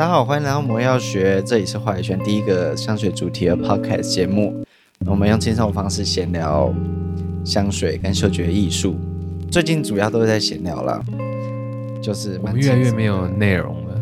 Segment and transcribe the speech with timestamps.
[0.00, 4.64] 大家好，欢迎来到魔药学，这里是华语圈第一个香水主题的 podcast 节目。
[5.04, 6.74] 我们用轻松的方式闲聊
[7.44, 8.96] 香水跟嗅觉艺术。
[9.50, 11.04] 最近主要都是在闲聊了，
[12.00, 14.00] 就是我们越来越没有内容了，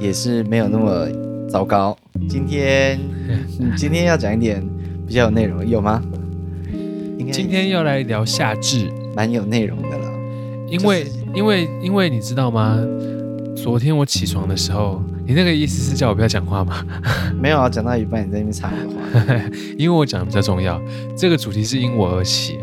[0.00, 1.06] 也是没有那么
[1.48, 1.96] 糟糕。
[2.28, 2.98] 今天
[3.56, 4.60] 你， 今天要讲一点
[5.06, 6.02] 比较有内容，有吗？
[7.30, 10.12] 今天要来聊夏至，蛮有内容的了。
[10.68, 12.84] 因为，就是、因为，因为你知道吗？
[13.56, 16.84] 昨天我起床的时候，你那个意思是叫我不要讲话吗？
[17.40, 19.50] 没有啊，讲到一半你在那边插我话。
[19.78, 20.80] 因为我讲的比较重要，
[21.16, 22.58] 这个主题是因我而起。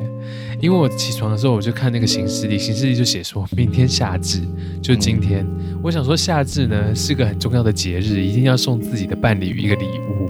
[0.60, 4.42] 因为我起床的时候，我就看那个行事历，行事历就写说明天夏至，
[4.80, 5.44] 就今天。
[5.44, 10.30] 嗯、我想说夏至呢是个很重要的节日，一定要送自己的伴侣一个礼物。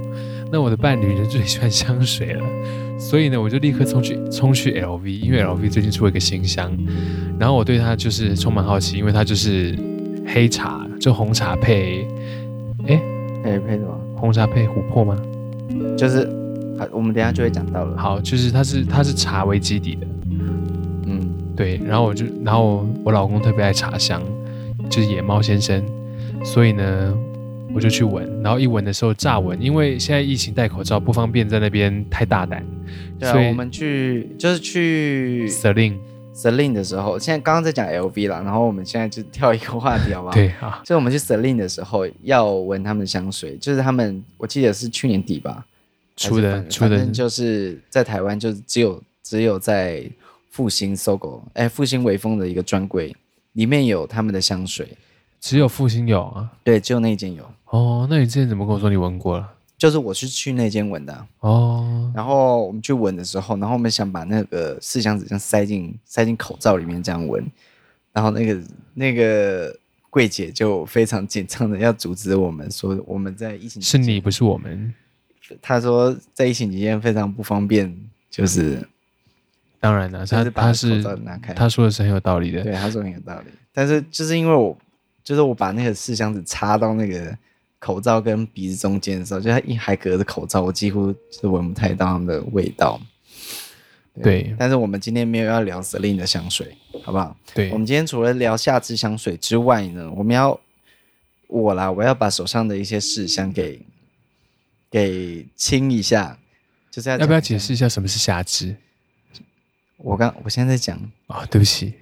[0.50, 2.46] 那我的伴侣呢最喜欢香水了，
[2.98, 6.72] 所以呢我就立刻冲去 冲去 LV，因为 LV 最近出了一个新香，
[7.38, 9.78] 然后我对它就是充满好奇，因为它就是。
[10.26, 12.08] 黑茶就红茶配，
[12.88, 13.02] 哎，
[13.44, 14.00] 配配什么？
[14.16, 15.20] 红茶配琥珀吗？
[15.98, 16.28] 就是，
[16.92, 17.98] 我们等下就会讲到了。
[17.98, 20.08] 好，就是它是它是茶为基底的，
[21.08, 21.80] 嗯，对。
[21.86, 24.22] 然后我就，然后我老公特别爱茶香，
[24.90, 25.84] 就是野猫先生，
[26.44, 27.18] 所以呢，
[27.74, 28.30] 我就去闻。
[28.44, 32.64] 然后一闻的时候乍闻，因为现在疫情戴口罩不方便在那边太大胆，
[33.18, 35.96] 对啊，所以我们去就是去 Celine
[36.42, 40.34] Celine 的时候，现在刚刚在讲 LV 啦，然后我们现在就跳一个话题好不好？
[40.36, 45.66] 对啊，所以我们去 Celine 的时候要闻他们的香水，就是他们，我记得是去年底吧
[46.18, 50.04] 出的，出的，就是在台湾，就是只有只有在
[50.50, 53.16] 复兴 SOGO，哎，复兴微风的一个专柜
[53.54, 54.88] 里面有他们的香水，
[55.40, 56.50] 只有复兴有啊？
[56.64, 57.44] 对，只有那一间有。
[57.70, 59.50] 哦，那你之前怎么跟我说你闻过了？
[59.82, 67.44] 就是我是去那间闻的、啊、哦，然后我们去闻的时候，然后我们想把那个四箱子这样塞进塞进口罩里面这样闻，
[68.14, 68.62] 然后那个
[68.94, 69.76] 那个
[70.12, 74.94] 柜姐就非常紧张的要阻止我们说我们在疫情是你不是我们，
[75.64, 77.92] 他说在疫情期间非常不方便，
[78.30, 78.88] 就是
[79.80, 81.04] 当然了，他他是
[81.56, 84.78] 他说的是很有道理的，对，他说很有道理，但是就是因为我
[85.24, 87.36] 就是我把那个四箱子插到那个。
[87.82, 93.02] 口罩跟鼻子中间的时候，就它一还隔着口罩，我几乎是闻不太到它们的味道。
[94.22, 97.36] 对，对，但是我们今天没有要聊 Celine 的香水，好不好？
[97.56, 100.60] 对，我们今天除了聊夏至香水之外呢，我们要
[101.48, 103.82] 我啦，我要把手上的一些试香给
[104.92, 106.38] 给清一下，
[106.92, 108.76] 就是要，要不要解释一下什么是夏至？
[109.98, 111.94] 我刚我现在在讲啊、哦，对不起。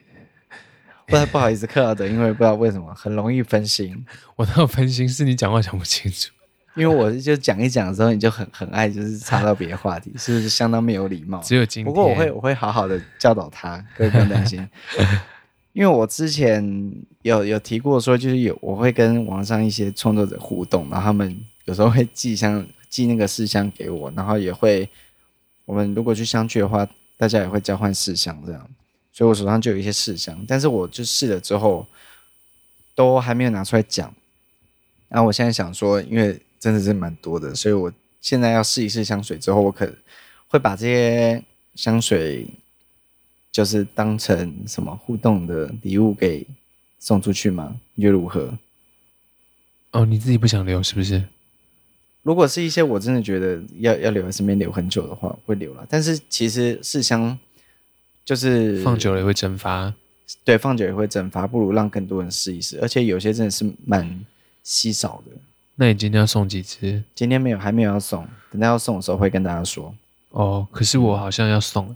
[1.10, 4.06] 不太不好意思，克劳德，因为不知道为什么很容易分心。
[4.38, 6.32] 我那种分心是你讲话讲不清楚，
[6.76, 11.40] 因为我就讲一讲的时候，你就很很爱就是插到别的话题，是不是相当没有礼貌？
[11.42, 11.86] 只有今天。
[11.86, 14.68] 不过我会我会好好的教导他，各位不用担心。
[15.74, 24.90] 因为我之前有有提过说，就是有我会跟网上一些创作者互动，然后他们有时候会寄箱寄那个试箱给我，然后也会
[25.66, 26.88] 我们如果去相聚的话，
[27.18, 28.70] 大家也会交换试箱这样。
[29.20, 31.86] 所以我手上就有一些试香，但是我就试了之后，
[32.96, 34.16] 都还没有拿出来讲。
[35.10, 37.92] 然后我现在想说，因为真的是蛮多的，所以我
[38.22, 39.94] 现在要试一试香水之后，我可
[40.48, 41.44] 会把这些
[41.76, 42.48] 香水
[43.52, 46.48] 就是当成什么互动的礼物给
[46.98, 47.76] 送出去吗？
[47.96, 48.58] 你觉得如何？
[49.92, 51.22] 哦，你自己不想留是不是？
[52.24, 55.86] 如果是一些我真的觉得要要留在身边留很久的话，会留了。
[55.90, 57.38] 但是其实试香。
[58.30, 59.92] 就是放久了也会蒸发，
[60.44, 62.80] 对，放久也会蒸发，不如让更多人试一试。
[62.80, 64.24] 而且有些真的是蛮
[64.62, 65.36] 稀少的。
[65.74, 67.02] 那你今天要送几只？
[67.16, 68.24] 今天没有，还没有要送。
[68.52, 69.96] 等到要送的时候会跟大家说。
[70.30, 71.96] 哦，可是我好像要送，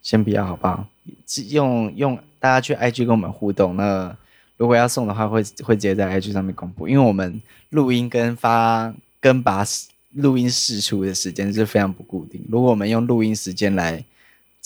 [0.00, 0.86] 先不要好不好？
[1.48, 3.74] 用用大家去 IG 跟我们互动。
[3.74, 4.16] 那
[4.58, 9.66] 如果要送的话，会会直接在 IG 上面公布，因为我们录音跟发跟把
[10.12, 12.40] 录音试出的时间是非常不固定。
[12.48, 14.04] 如果我们用录音时间来。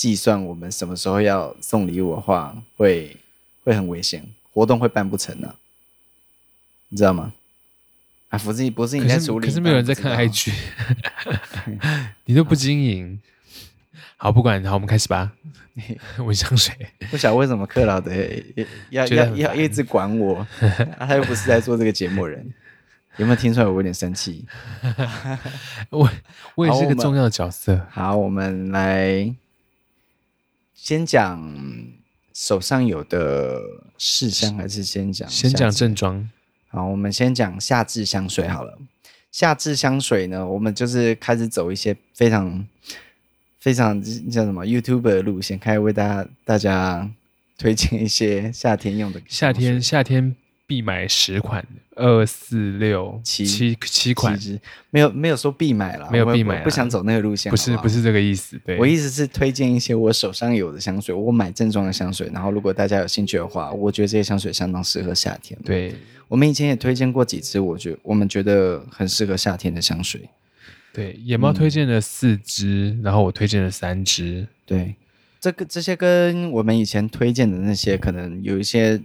[0.03, 3.17] 计算我们什么时候要送礼物的话，会
[3.63, 5.55] 会很危险，活动会办不成呢、啊，
[6.89, 7.33] 你知道吗？
[8.31, 10.53] 啊，不是不是你在处理，可是没有人在看 IG，
[12.27, 13.21] 你都不经营。
[14.17, 15.31] 好，不管，好，我们开始吧。
[16.19, 16.75] 闻香水，
[17.09, 18.11] 不晓得为什么克劳德
[18.91, 20.39] 要要要要一直管我，
[20.99, 22.53] 啊、他又不是在做这个节目人，
[23.19, 24.45] 有没有听出来我有点生气？
[25.91, 26.11] 我
[26.57, 27.87] 我也是个重要的角色。
[27.89, 29.33] 好，好，我们来。
[30.83, 31.41] 先讲
[32.35, 33.57] 手上有的
[33.99, 35.31] 试香，还是先讲？
[35.31, 36.29] 先讲正装。
[36.71, 38.77] 好，我们先讲夏至香水好了。
[39.31, 42.67] 夏至香水呢，我们就是开始走一些非常
[43.61, 47.09] 非常叫什么 YouTuber 的路线，开始为大家大家
[47.57, 49.23] 推荐一些夏天用的。
[49.29, 50.35] 夏天夏天
[50.73, 51.63] 必买十款，
[51.97, 54.41] 二四六七七七款，
[54.89, 58.59] 没有没有说必买了，没有必买不想走那个路线好不是不是这个意思。
[58.65, 65.59] 对，我意思是推荐一些我手上有的香水，我买正装的香水，然后如果大家有兴趣的话，我觉得这些香水相当适合夏天。
[65.63, 65.95] 对，
[66.27, 70.23] 我们以前也推荐过几支，我觉我们觉得很适合夏天的香水。
[70.95, 74.47] 对，野猫推荐了四支，嗯，然后我推荐了三支。
[74.65, 74.95] 对，
[75.39, 78.99] 这个这些跟我们以前推荐的那些可能有一些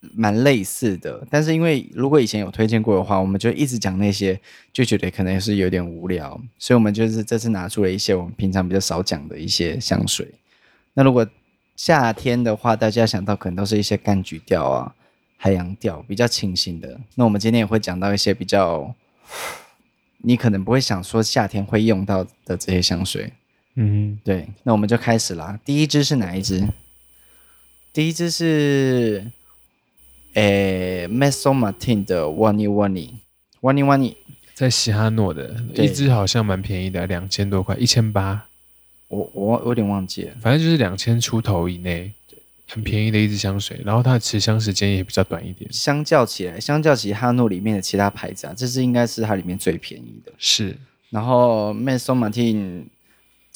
[0.00, 4.38] 蛮类似的，但是因为如果以前有推荐过的话，我们就一直讲那些，
[4.72, 10.28] 就觉得可能是有点无聊，所以我们就是这次拿出了一些我们平常比较少讲的一些香水。
[10.94, 11.26] 那如果
[11.76, 14.94] 夏天的话，大家想到可能都是一些柑橘调啊、
[15.36, 17.00] 海洋调，比较清新的。
[17.14, 18.94] 那我们今天也会讲到一些比较。
[20.18, 23.32] 你可能不会想说夏天会用到的这些香水，
[23.74, 25.60] 嗯，对，那我们就开始啦。
[25.64, 26.66] 第一支是哪一支？
[27.92, 29.30] 第一支是，
[30.36, 33.10] 诶，Maison Martin 的 Wani Wani
[33.60, 34.14] Wani Wani，
[34.54, 38.46] 在西哈诺的一支好像蛮便宜的，两千多块，一千八。
[39.08, 42.12] 我我有点忘记了，反正就是两千出头以内。
[42.68, 45.72] 很便宜的一支香水，然后它的持香时间也比较短一点。
[45.72, 50.32] 相较起来，相较起哈诺里面的其他牌子啊，这支应该是它里面最便宜的。
[50.36, 50.76] 是，
[51.10, 52.86] 然后 Maison Martin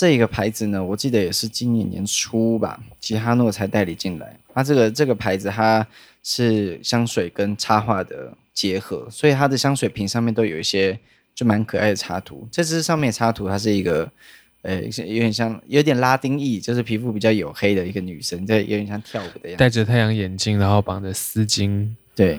[0.00, 4.34] 这个牌子呢，我记得也是今年年初吧，吉哈诺才代理进来。
[4.54, 5.86] 它这个这个牌子它
[6.22, 10.98] 是香水跟插画的结合，所以它的香水瓶上面都有一些
[11.34, 12.48] 就蛮可爱的插图。
[12.50, 14.10] 这支上面插图它是一个。
[14.62, 22.38] 呃，有点像，有点拉丁裔，就是皮肤比较黝黑的一个女生，在有点像跳舞的样子，戴着太阳眼镜，然后绑着丝巾，对，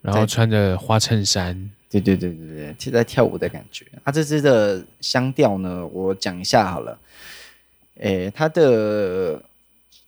[0.00, 3.86] 然后穿着花衬衫，对对对对对，其实在跳舞的感觉。
[4.04, 6.98] 它这支的香调呢，我讲一下好了。
[8.00, 9.42] 诶，它的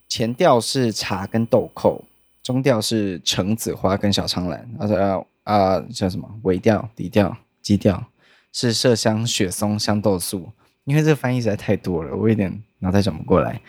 [0.09, 2.05] 前调是茶跟豆蔻，
[2.43, 6.29] 中调是橙子花跟小苍兰，啊啊啊叫什么？
[6.43, 8.07] 尾调、底调、基调
[8.53, 10.51] 是麝香、雪松、香豆素。
[10.85, 13.61] 因为这个翻译实在太多了，我有点脑袋转不过来。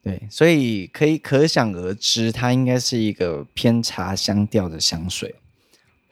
[0.00, 5.34] 对，所以可以可想而知，它应该是一个偏茶香调的香水。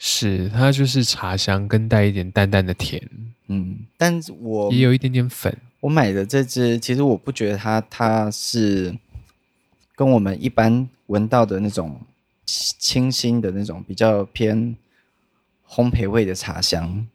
[0.02, 3.06] 是，它就是茶香，跟带一点淡淡的甜。
[3.49, 5.55] 嗯，但是我也有一点点粉。
[5.81, 8.97] 我买的这支，其实我不觉得它它是
[9.94, 12.00] 跟我们一般闻到的那种
[12.47, 14.75] 清新的那种比较偏
[15.69, 17.06] 烘焙味的茶香。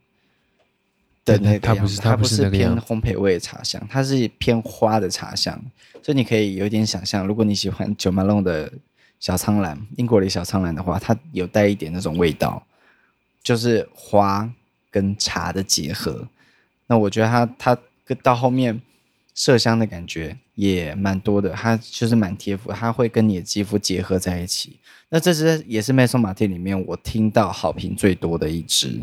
[1.24, 5.60] 的那个它不是它不是偏烘焙味的茶香，它是偏花的茶香，
[6.00, 8.72] 所以你可以有点想象，如果你喜欢九马龙的
[9.18, 12.64] 小苍兰，英国的小苍兰的话，它有带一点那种味道，
[13.46, 14.52] 就是花
[14.90, 16.26] 跟茶的结合。
[16.88, 17.78] 那我觉得它它
[18.24, 18.82] 到后面
[19.36, 24.76] 麝香的感觉也蛮多的，它就是蛮贴肤，它会跟你的肌肤结合在一起。
[25.10, 29.00] 那这支也是麦松马汀里面我听到好评最多的一支。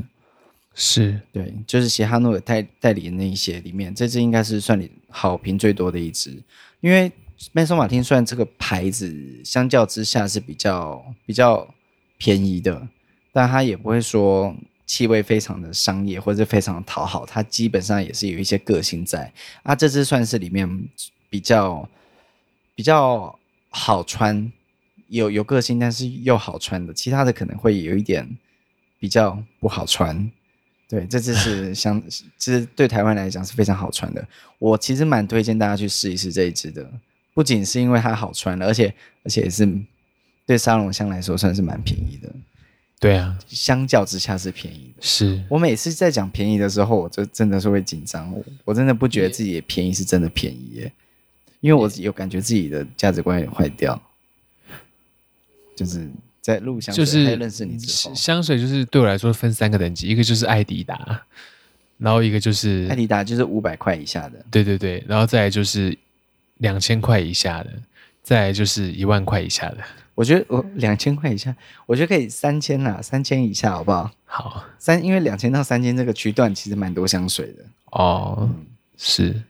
[0.75, 6.38] 是对，就是西哈诺代代理的那一些里面，这支应该是算你好评最多的一支。
[6.81, 7.10] 因为
[7.54, 11.74] 麦松马汀虽然这个牌子相较之下是比较比较
[12.18, 12.86] 便宜的，
[13.33, 19.33] 但它也不会说气味非常的商业或者非常讨好，它基本上也是有一些个性在。
[19.63, 20.88] 啊，这支算是里面
[21.30, 21.89] 比较
[22.75, 23.38] 比较
[23.69, 24.51] 好穿，
[25.07, 28.38] 有有个性但是又好穿的，其他的可能会有一点
[29.00, 30.31] 比较不好穿。
[30.88, 32.00] 对，这支是 相，
[32.38, 34.24] 其实对台湾来讲是非常好穿的。
[34.60, 36.88] 我其实蛮推荐大家去试一试这一支的，
[37.34, 38.93] 不仅是因为它好穿，而且
[39.24, 39.67] 而且也是
[40.46, 42.31] 对沙龙香来说算是蛮便宜的。
[43.03, 45.01] 对啊，相较之下是便宜的。
[45.01, 48.31] 是我每次在讲便宜的时候，我就真的是会紧张。
[48.33, 50.91] 我我真的不觉得自己的便宜是真的便宜耶，
[51.60, 54.01] 因为我有感觉自己的价值观也坏掉，
[55.75, 56.10] 就是。
[56.43, 61.24] 在路上就是认识你之后，香水就是对我来说分三个等级，一个就是爱迪达，
[61.98, 65.98] 然后一个就是爱迪达就是五百块以下的，对对对，然后再来就是
[66.57, 67.72] 两千块以下的，
[68.22, 69.77] 再来就是一万块以下的。
[70.15, 71.55] 我觉得我两千块以下，
[71.86, 74.12] 我觉得可以三千呐，三千以下好不好？
[74.25, 78.65] 好，三因为两千到三千这个区段其实蛮多香水的哦，嗯、
[78.98, 79.41] 是。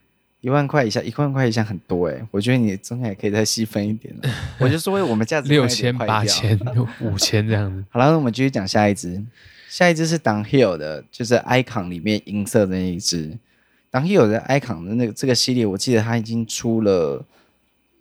[0.42, 4.30] 一万块以下，一万块以下很多哎，我觉得你真的也可以再细分一点了。
[4.60, 6.60] 我就说我们价值六千、八千、
[7.00, 7.82] 五千这样子。
[7.90, 9.24] 好了，那我们继续讲下一支。
[9.70, 13.38] 下一支是 Dunhill 的，就是 Icon 里面银色的那一支。
[13.90, 17.26] Dunhill 的 Icon 的那个这个系列，我记得它已经出了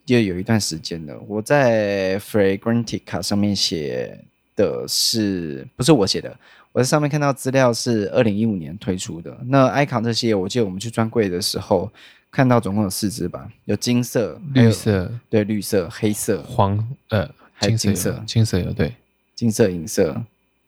[0.05, 1.19] 就有一段时间了。
[1.27, 4.19] 我在 Fragrantica 上面写
[4.57, 6.37] 的是，不是我写的？
[6.73, 9.37] 我在上面看到资料是二零一五年推出的。
[9.47, 11.91] 那 Icon 这些，我记得我们去专柜的时候。
[12.35, 16.79] 看到总共有四支吧，有金色、绿色，对，绿色、黑色、黄，
[17.11, 18.91] 呃，还有金色，金色有对，
[19.35, 20.25] 金色、银色，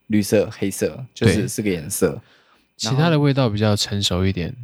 [0.09, 2.21] 绿色、黑色，就是四个颜色。
[2.77, 4.55] 其他的味道比较成熟一点。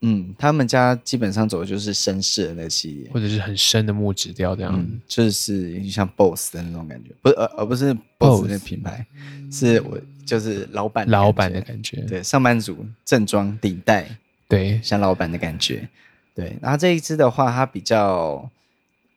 [0.00, 9.04] 嗯，他们家基本上走的就是绅士的那个系列，或者是很深的木质调这样、嗯，就是像 BOSS 的那种感觉，不是而而不是 BOSS 那品牌，
[9.50, 14.08] 是我就是老板老板的感觉，对，上班族正装领带，
[14.46, 15.88] 对，像老板的感觉，
[16.32, 16.56] 对。
[16.62, 18.48] 然后这一支的话，它比较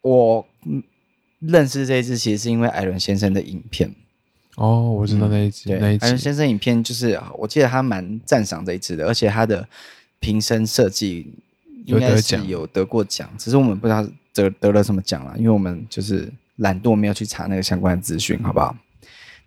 [0.01, 0.43] 我
[1.41, 3.93] 认识这一支，其实是因为艾伦先生的影片。
[4.55, 9.67] 哦，我知道那一支，嗯、那艾伦先生影片就是我记得他蛮赞赏这一支的，而且他的。
[10.21, 11.33] 瓶身设计
[11.85, 18.73] 应该是有得过奖，只是我们不知道得得了什么奖了，因为我们就是懒惰，没有去查那个相关的资讯，好不好？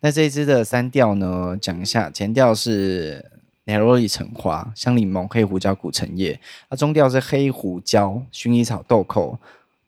[0.00, 3.25] 那这一支的三调呢，讲一下，前调是
[3.66, 6.38] Neroli 橙花、香柠檬、黑胡椒、苦橙叶，
[6.69, 9.38] 那中调是黑胡椒、薰衣草、豆蔻、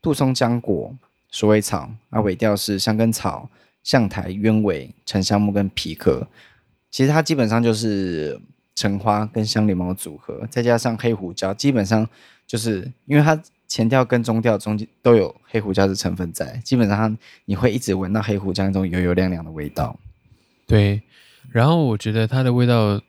[0.01, 0.95] 杜松浆果、
[1.33, 3.51] 鼠尾草，那尾调是香根草、
[3.83, 6.27] 橡台、鸢尾、沉香木跟皮革。
[6.93, 8.41] 其实它基本上就是。
[8.77, 12.09] 橙花跟香柠檬的组合，再加上黑胡椒，基本上
[12.47, 17.17] 就是因为它前调跟中调中间都有黑胡椒的成分在，基本上
[17.47, 19.99] 你会一直闻到黑胡椒那种油油亮亮的味道。
[20.67, 21.03] 对，
[21.51, 23.01] 然后我觉得它的味道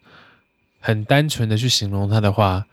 [0.80, 2.66] 很单纯的去形容它的话，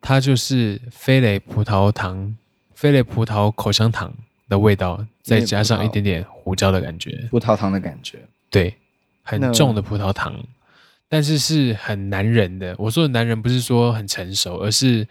[0.00, 2.36] 它就是飞雷葡萄糖、
[2.74, 4.12] 飞雷葡萄口香糖
[4.48, 8.18] 的味道，再加上一点点胡椒的感觉，葡萄糖的感觉，
[8.50, 8.74] 对，
[9.22, 10.34] 很重的葡萄糖。
[11.10, 15.06] 但是是很男人的，我说的男人不是说很成熟，而是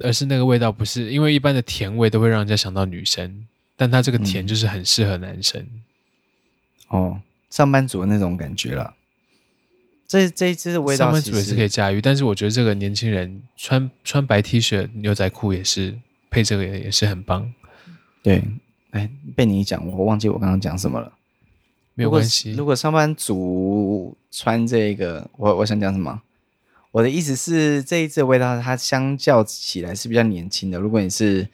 [0.00, 5.60] 而是那个味道不是，因为一般的甜味都会让人家想到女生，但它这个甜就是很适合男生。
[6.90, 8.94] 嗯、哦，上班族的那种感觉了。
[10.08, 15.96] 这这一支的味道，上班族也是可以驾驭，但是我觉得这个年轻人穿穿白 T 恤、牛仔裤也是
[16.30, 17.54] 配这个也也是很棒。
[18.24, 18.42] 对，
[18.90, 21.12] 哎，被你一讲，我忘记我刚刚讲什么了。
[21.94, 22.52] 没有关系。
[22.52, 26.22] 如果上班族穿这个，我我想讲什么？
[26.90, 30.78] 我的意思是，这一支的味道它相较起来是比较年轻的。
[30.78, 31.48] 如果你是，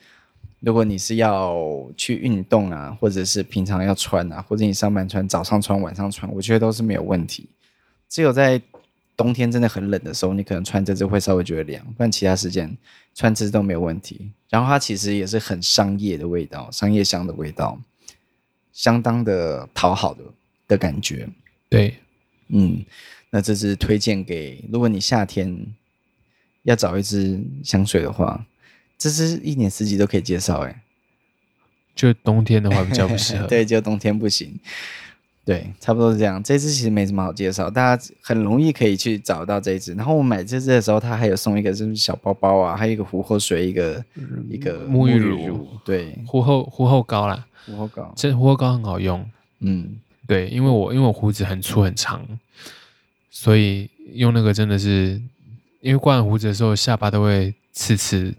[0.59, 7.49] 如果你是要去运动啊，或者是平常要穿啊，或者你上班穿，早上穿，晚上穿，我觉得都是没有问题。
[8.07, 8.61] 只有在
[9.17, 12.77] 冬天真的很冷的时候，你可能穿这支会稍微觉得凉，不然其他时间
[13.15, 14.29] 穿这支都没有问题。
[14.49, 17.79] 然后它其实也是很商业的味道，商业香的味道。
[18.73, 20.23] 相当的讨好的
[20.67, 21.27] 的感觉，
[21.69, 21.95] 对，
[22.47, 22.83] 嗯，
[23.29, 25.65] 那这支推荐给如果你夏天
[26.63, 28.45] 要找一支香水的话，
[28.97, 30.81] 这支一年四季都可以介绍，哎，
[31.95, 34.57] 就冬天的话比较不适合， 对，就冬天不行，
[35.43, 36.41] 对，差不多是这样。
[36.41, 39.93] 这支其实没什么好介绍，大家很容易可以去找到这支。
[39.95, 47.47] 然后我买这支的时候，它还有送一个就是小包包啊，还有一个护后水，一个、嗯、一个沐浴乳，对，护后护后膏啦。
[47.65, 49.25] 壶后膏，这壶后膏很好用。
[49.59, 52.25] 嗯，对，因为我因为我胡子很粗很长，
[53.29, 55.21] 所以用那个真的是，
[55.81, 58.33] 因为刮完胡子的时候下巴都会刺刺，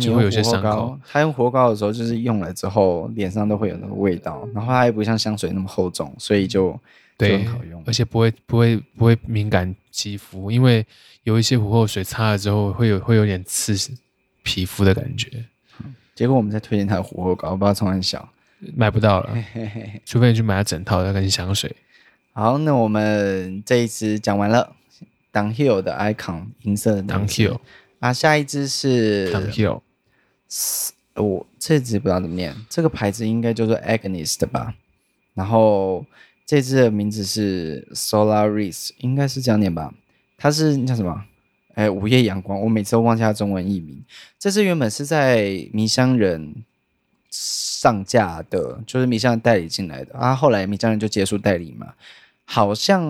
[0.00, 0.98] 就会有些伤口。
[1.06, 6.78] 他用壶后膏的时候，就是用了之后脸上都会有那个味道，然后它也不像香水那么厚重，所以就
[7.16, 10.84] 对很好用，而且不会不会不会敏感肌肤，因为
[11.24, 13.76] 有一些壶后水擦了之后会有会有点刺
[14.42, 15.44] 皮肤的感觉。
[16.14, 18.28] 结果我们在推荐他的壶后膏，我不知道从很小。
[18.76, 19.36] 买不到了，
[20.04, 21.74] 除非你去买它整套的跟香水。
[22.32, 24.74] 好，那我们这一支讲完了
[25.32, 27.58] ，Down Hill 的 Icon 银色的 Down Hill
[28.00, 29.80] 啊，下一支是 Dunhill，
[31.14, 34.74] 我这支不知道怎么念，这个牌子应该叫做 Agnes 的吧？
[35.34, 36.04] 然后
[36.44, 39.94] 这支的名字是 Solaris，应该是这样念吧？
[40.36, 41.24] 它是叫什么？
[41.74, 44.04] 哎，午夜阳光，我每次都忘记它中文译名。
[44.38, 46.64] 这支原本是在迷香人。
[47.84, 51.92] 上架的，就是米香代理进来的啊，后来米香人就结束代理嘛，
[52.46, 53.02] 好像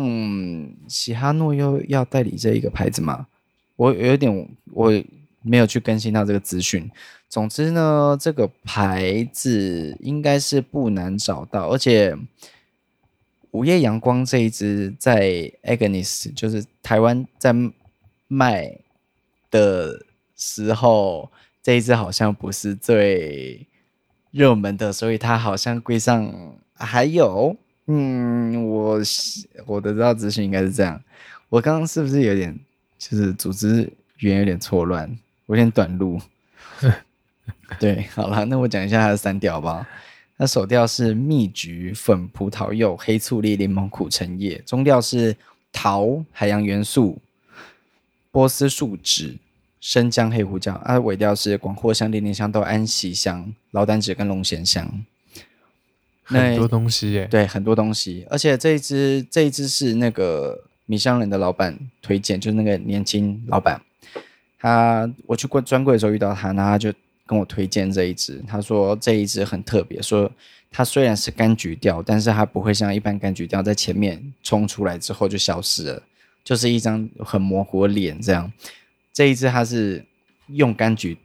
[0.88, 3.28] 喜哈诺又要代理这一个牌子嘛，
[3.76, 4.90] 我有点我
[5.42, 6.90] 没有去更新到这个资讯。
[7.28, 12.18] 总之呢，这个牌子应该是不难找到，而且
[13.52, 17.54] 午夜阳光这一支在 Agnes 就是台湾在
[18.26, 18.76] 卖
[19.52, 20.04] 的
[20.36, 21.30] 时候，
[21.62, 23.68] 这一支好像不是最。
[24.34, 26.28] 热门的，所以它好像柜上
[26.74, 29.00] 还有，嗯，我
[29.64, 31.00] 我得到资讯应该是这样。
[31.48, 32.58] 我刚刚是不是有点
[32.98, 33.88] 就是组织
[34.18, 36.20] 语言有点错乱，有点短路？
[37.78, 39.88] 对，好了，那我讲一下它的三调吧。
[40.36, 45.36] 它首调是蜜橘、粉葡萄柚、黑醋栗、柠檬、苦橙叶；中调是
[45.72, 47.20] 桃、海洋元素、
[48.32, 49.36] 波斯树脂。
[49.84, 54.90] 生姜、黑胡椒，啊，尾调是广藿香、连莲香豆、安息香、劳丹脂跟龙涎香。
[56.24, 63.78] 很多东西耶，对，很多东西，而且这一支这一支是那个米香人的老板推荐，就是那个年轻老板，
[64.58, 66.90] 他我去过专柜的时候遇到他，然后他就
[67.26, 70.32] 跟我推荐这一支，他说这一支很特别，说
[70.70, 76.02] 它虽然是柑橘调，但是它不会像一般柑橘调在前面冲出来之后就消失了，
[76.42, 78.50] 就是一张很模糊的脸这样，
[79.14, 80.04] 这一支它是
[80.48, 81.16] 用柑橘。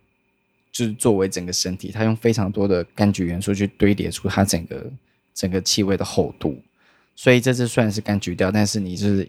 [0.72, 4.90] 就是作为整个身体，它用非常多的柑橘元素去堆叠出它整个
[5.34, 6.62] 整个气味的厚度，
[7.16, 9.28] 所以这支虽然是柑橘调，但是你就是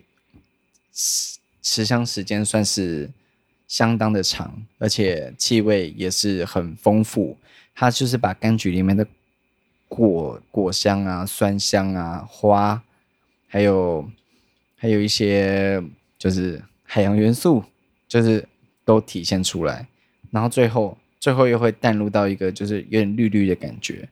[0.93, 3.11] 持持香时间算是
[3.67, 7.37] 相当的长，而且气味也是很丰富。
[7.75, 9.05] 它就是把柑橘里面的
[9.89, 12.81] 果果香啊、酸香啊、花，
[13.49, 14.09] 还有
[14.77, 15.83] 还有一些
[16.19, 17.65] 就是海洋元素，
[18.07, 18.47] 就是
[18.91, 19.87] 都体现出来，
[20.31, 20.97] 然后最后。
[21.21, 24.09] 最后又会淡入到一个就是有点绿绿的感觉，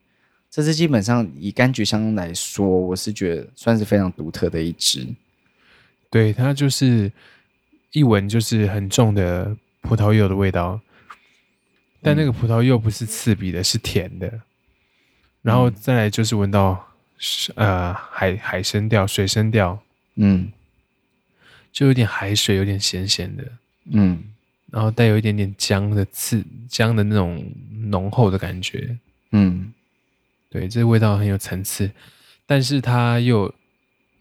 [0.50, 5.08] 这支基本上以柑橘香来说，我是觉得算是非常独特的一支。
[6.10, 7.10] 对，它就是
[7.92, 10.78] 一闻就是很重的葡萄柚的味道，
[12.02, 14.30] 但那个葡萄柚不是刺鼻的，是甜的。
[15.40, 16.92] 然后再来就是闻到
[17.54, 19.82] 呃海海参调、水生调，
[20.16, 20.52] 嗯，
[21.72, 23.44] 就有点海水，有点咸咸的，
[23.92, 24.24] 嗯。
[24.70, 27.44] 然后带有一点点姜的刺，姜的那种
[27.86, 28.96] 浓厚的感觉，
[29.32, 29.72] 嗯，
[30.50, 31.90] 对，这个味道很有层次，
[32.44, 33.54] 但是它又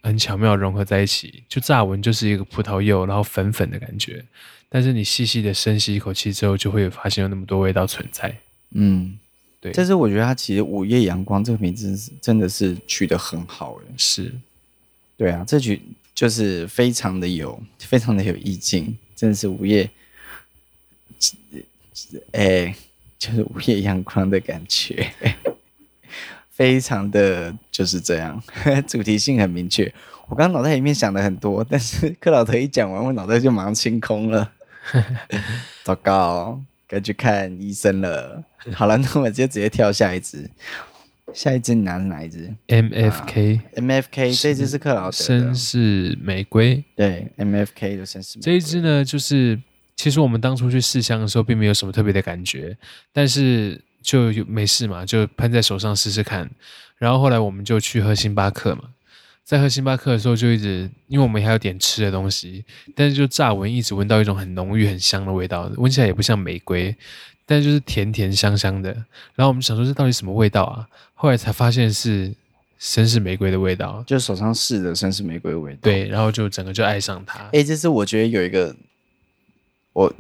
[0.01, 4.24] 很巧妙融合在一起，就乍闻就是一个葡萄柚，然后粉粉的感觉，
[4.70, 8.34] 但是你细细的深吸一口气之后，就会发现有那么多味道存在，
[8.72, 9.20] 嗯，
[9.60, 9.74] 对。
[9.74, 14.34] 但是我觉得它其实午夜阳光这个名字真的是取得很好，是，
[15.18, 15.82] 对啊，这曲
[16.16, 19.89] 就是非常的有，非常的有意境，真的是午夜。
[22.31, 22.75] 哎、欸，
[23.17, 25.12] 就是午夜阳光的感觉，
[26.51, 28.41] 非常的就是这样，
[28.88, 29.91] 主题性很明确。
[30.27, 34.51] 我刚刚脑袋里面想的很多，但是 克劳德一讲完，我脑袋就马上清空了。
[35.83, 38.44] 糟糕，该去看医生了。
[38.74, 40.50] 好了，那我们就直接跳下一支。
[41.33, 46.83] 下一支你拿的哪一支？M F K，M F K，这支是克劳德绅士玫瑰。
[46.96, 48.42] 对，M F K 的绅士玫瑰。
[48.44, 49.59] 这一支呢，就是。
[49.98, 52.77] 其实我们当初去试香的时候，并没有什么特别的感觉，
[53.12, 56.50] 但是就有没事嘛，就喷在手上试试看。
[56.98, 58.83] 然后后来我们就去喝星巴克嘛，
[59.44, 62.64] 在喝星巴克的时候，就一直因为我们还有点吃的东西，
[62.96, 66.96] 但是就乍闻一直闻到一种很浓郁、很香的味道，闻起来也不像玫瑰，
[67.48, 68.92] 但就是甜甜香香的。
[69.33, 70.88] 然后我们想说这到底什么味道啊？
[71.16, 72.31] 后来才发现是
[72.79, 75.79] 绅士玫瑰的味道，就手上试的绅士玫瑰的味道。
[75.81, 77.50] 对，然后就整个就爱上它。
[77.51, 78.75] 哎，这是我觉得有一个。
[79.98, 80.14] 我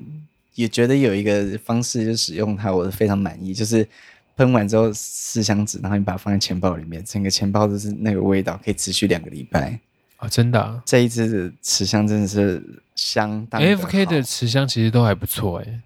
[0.55, 3.53] 也觉得有一个方式就使用它，我是非常满意。
[3.53, 3.87] 就是
[4.35, 9.79] 喷完之后试箱子，然后你把它放在钱包里面，整个钱包都是那个味道，可以持续两个礼拜
[10.15, 10.27] 啊！
[10.27, 12.59] 真的，啊，这一支的持香真的是
[12.95, 13.61] 相当。
[13.61, 15.79] AFK 的持香其实都还不错哎，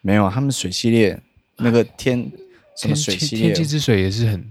[0.00, 1.20] 没有他们水系列
[1.58, 2.28] 那个天
[2.76, 4.44] 什么水系列，天气之水也是很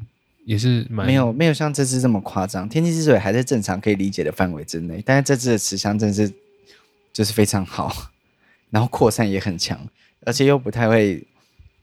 [0.46, 2.70] 也是蛮没有没有像这支这么夸张。
[2.70, 6.34] 天气之水还在正常可以理解的范围之内，但是这支的持香真的是
[7.12, 7.94] 就是非常好。
[8.72, 9.80] 然后扩散也很强，
[10.26, 11.24] 而且又不太会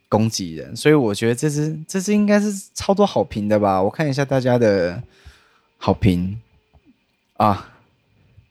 [0.08, 3.80] 攻击人，所以我觉得这支这支应该是超多好评的吧？
[3.80, 5.00] 我看一下大家的
[5.76, 6.40] 好评
[7.34, 7.74] 啊，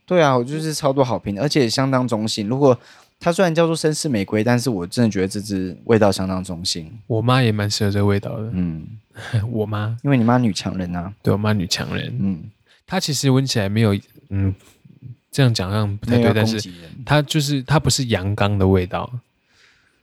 [0.06, 2.48] 对啊，我就是超多好评，而且相当中性。
[2.48, 2.78] 如果
[3.20, 6.90] 它虽然叫做绅士玫瑰，但是我真的觉得这支味道相当中性。
[7.08, 8.86] 我妈也蛮适合这个味道的，嗯，
[9.50, 12.44] 我妈，因为你妈女强人啊，对我妈女强人，嗯，
[12.86, 13.98] 她其实闻起来没有，
[14.30, 14.54] 嗯。
[15.38, 16.68] 这样讲好像不太对，但是
[17.06, 19.08] 它就是它不是阳刚的味道，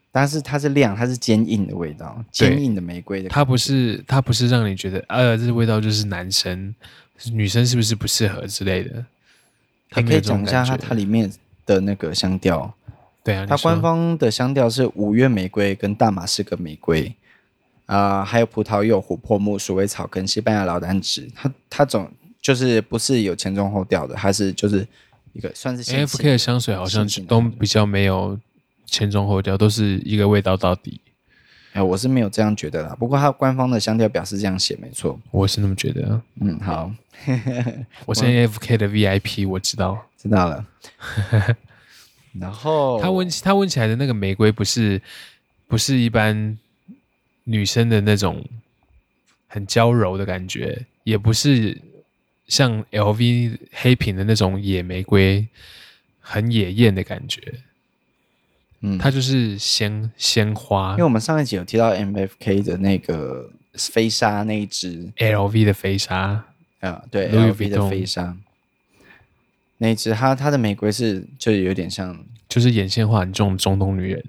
[0.09, 3.27] 但是它是亮，它是坚硬的味道，坚硬的玫瑰的。
[3.27, 6.73] 它不是它不是让你觉得呃，这个味道就是男生
[7.33, 9.05] 女生是不是不适合之类的？
[9.97, 11.29] 你可以讲一下它它里面
[11.65, 12.73] 的那个香调。
[13.21, 17.13] 对啊，它官方的香调是五月玫瑰跟大马士革玫瑰
[17.87, 21.29] 啊、呃，还有葡萄柚、琥珀木、鼠尾草跟西班牙老丹脂。
[21.35, 22.09] 它它总
[22.41, 24.87] 就是不是有前中后调的，它是就是。
[25.35, 28.39] 一个算是 AFK 的香水，好像都比较没有
[28.85, 31.01] 前中后调，都是一个味道到底。
[31.73, 32.95] 哎，我是没有这样觉得啦。
[32.97, 36.21] 不过它官方的香调表示这样写，没错，我是那么觉得。
[36.39, 36.89] 嗯，好，
[38.07, 40.65] 我是 AFK 的 VIP，我知道， 知道了。
[42.39, 45.01] 然后它闻它闻起来的那个玫瑰，不是
[45.67, 46.57] 不是一般
[47.43, 48.41] 女生的那种
[49.47, 51.77] 很娇柔的感觉，也不是。
[52.47, 55.47] 像 LV 黑瓶的那种野玫瑰，
[56.19, 57.41] 很野艳的感觉。
[58.81, 60.91] 嗯，它就是鲜鲜花。
[60.91, 65.11] 因为我们上一集有提到 MFK 的那个飞沙那一只。
[65.17, 66.45] LV 的飞沙。
[66.81, 68.37] 啊，对 Louis 的飞沙。
[69.77, 74.23] 那一只，它它的玫瑰是就有点像，就是眼线画很重中东女人。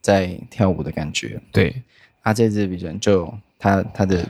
[0.00, 1.38] 在跳舞的感觉。
[1.52, 1.82] 对，
[2.22, 4.26] 它这支比较就它它的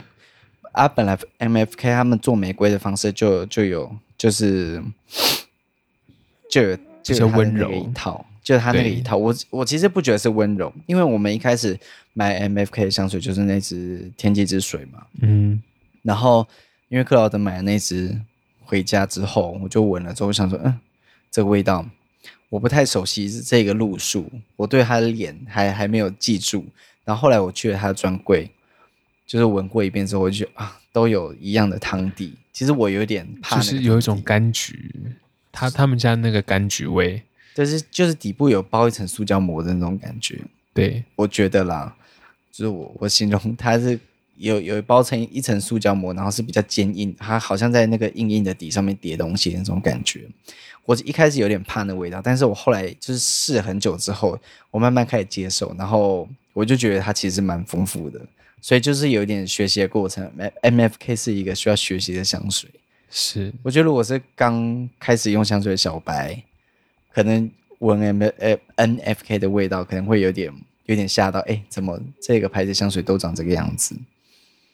[0.71, 4.81] 啊，本来 MFK 他们做玫瑰的方式就就有就是
[6.49, 7.71] 就有就是温柔。
[7.71, 8.25] 一套。
[8.41, 11.79] 就是他那个一套，我我其实不觉得是温柔，因为我们一开始
[12.13, 15.61] 买 MFK 的香水就是那支天际之水嘛，嗯，
[16.01, 16.47] 然后
[16.87, 18.19] 因为克劳德买了那支
[18.63, 20.79] 回家之后，我就闻了之后，我想说，嗯，
[21.29, 21.85] 这个味道
[22.49, 26.65] 我不太熟悉是这个路数，我对他的脸还还没有记住，
[27.05, 28.49] 然后后来我去了他的专柜，
[29.29, 34.91] 就是闻过一遍之后，我就觉得啊，都有一样的汤底，其实我有点怕，就是有一种柑橘，
[35.51, 37.21] 他他们家那个柑橘味。
[37.53, 40.39] 就是就是底部有包一层塑胶膜的那种感觉，
[40.73, 41.93] 对，我觉得啦，
[42.51, 43.99] 就是我我形容它是
[44.37, 50.25] 有有包成一层塑胶膜，然后是比较坚硬，它好像在那个硬硬的底上面叠东西那种感觉。
[50.85, 54.39] 我一开始有点怕那味道，但是我后来就是试了很久之后，
[54.71, 58.21] 我慢慢开始接受，然后我就觉得它其实蛮丰富的，
[58.61, 60.31] 所以就是有一点学习的过程。
[60.61, 62.69] MFK 是一个需要学习的香水，
[63.09, 66.41] 是，我觉得如果是刚开始用香水的小白。
[67.11, 70.53] 可能闻 M F N F K 的味道，可能会有点
[70.85, 71.39] 有点吓到。
[71.39, 73.95] 哎、欸，怎么这个牌子香水都长这个样子？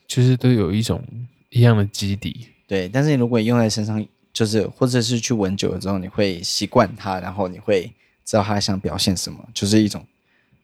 [0.06, 1.02] 就是都有一种
[1.50, 2.50] 一样的基底。
[2.68, 7.90] 对，但是你如果用在身上，就是或者是去闻久了之后，你会习惯它，然后你会
[8.26, 10.06] 知道它想表现什么，就是一种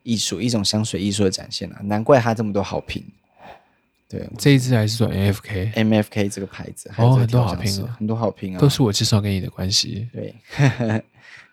[0.04, 1.80] 艺术，一种香水艺术的展现啊！
[1.84, 3.04] 难怪它这么多好评。
[4.10, 10.08] 对，这一支还是说 M F K M F K 这个牌子，哦，很多好评啊，很多好评啊，都是我介绍给你的关系。
[10.12, 10.36] 对。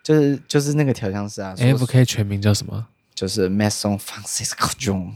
[0.01, 2.87] 就是就是那个调香师啊，MFK 全名叫什么？
[3.13, 5.11] 就是 Maison Francisco John，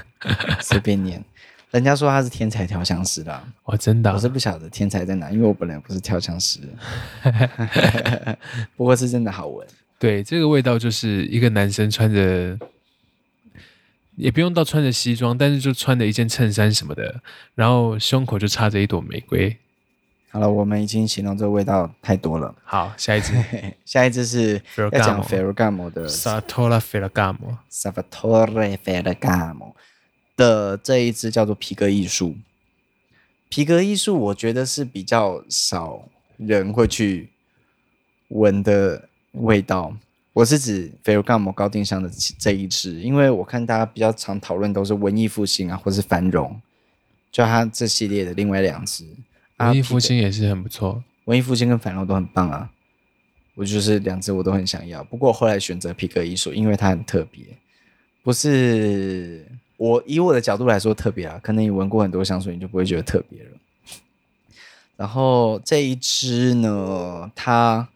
[0.60, 1.22] 随便念。
[1.70, 6.60] 人家说他是天才调香师啦，哦，真的，我是不晓得天才在哪，因为我本来不是调香师。
[8.76, 9.66] 不过是真的好闻。
[10.04, 12.58] 对，这个味道就是一个男生穿着，
[14.16, 17.22] 也不用到穿着西装，但是就穿着一件衬衫什么的，
[17.54, 19.56] 然后胸口就插着一朵玫瑰。
[20.28, 22.54] 好了，我们已经形容这个味道太多了。
[22.64, 23.32] 好，下一支，
[23.86, 29.72] 下一支是要讲 Ferragamo 的 Salvatore Ferragamo，Salvatore Ferragamo
[30.36, 32.36] 的这一支叫做皮革艺术。
[33.48, 37.30] 皮革艺术，我觉得是比较少人会去
[38.28, 39.94] 闻的味道。
[40.32, 46.60] 我是指 Ferragamo 高定香的这一支，因为我看大家比较常讨论都是文艺复兴啊，或是繁荣，
[47.30, 49.06] 就它这系列的另外两支。
[49.58, 52.68] 文艺复兴也是很不错，文艺复兴跟繁荣都很棒啊，
[53.54, 55.04] 我就是两支我都很想要。
[55.04, 57.44] 不过后来选择皮革艺术，因为它很特别，
[58.24, 63.50] 不是我以我的角度来说特别啊，可能你闻过很多香水，你就不会觉得特别了。
[64.96, 67.88] 然后这一支呢，它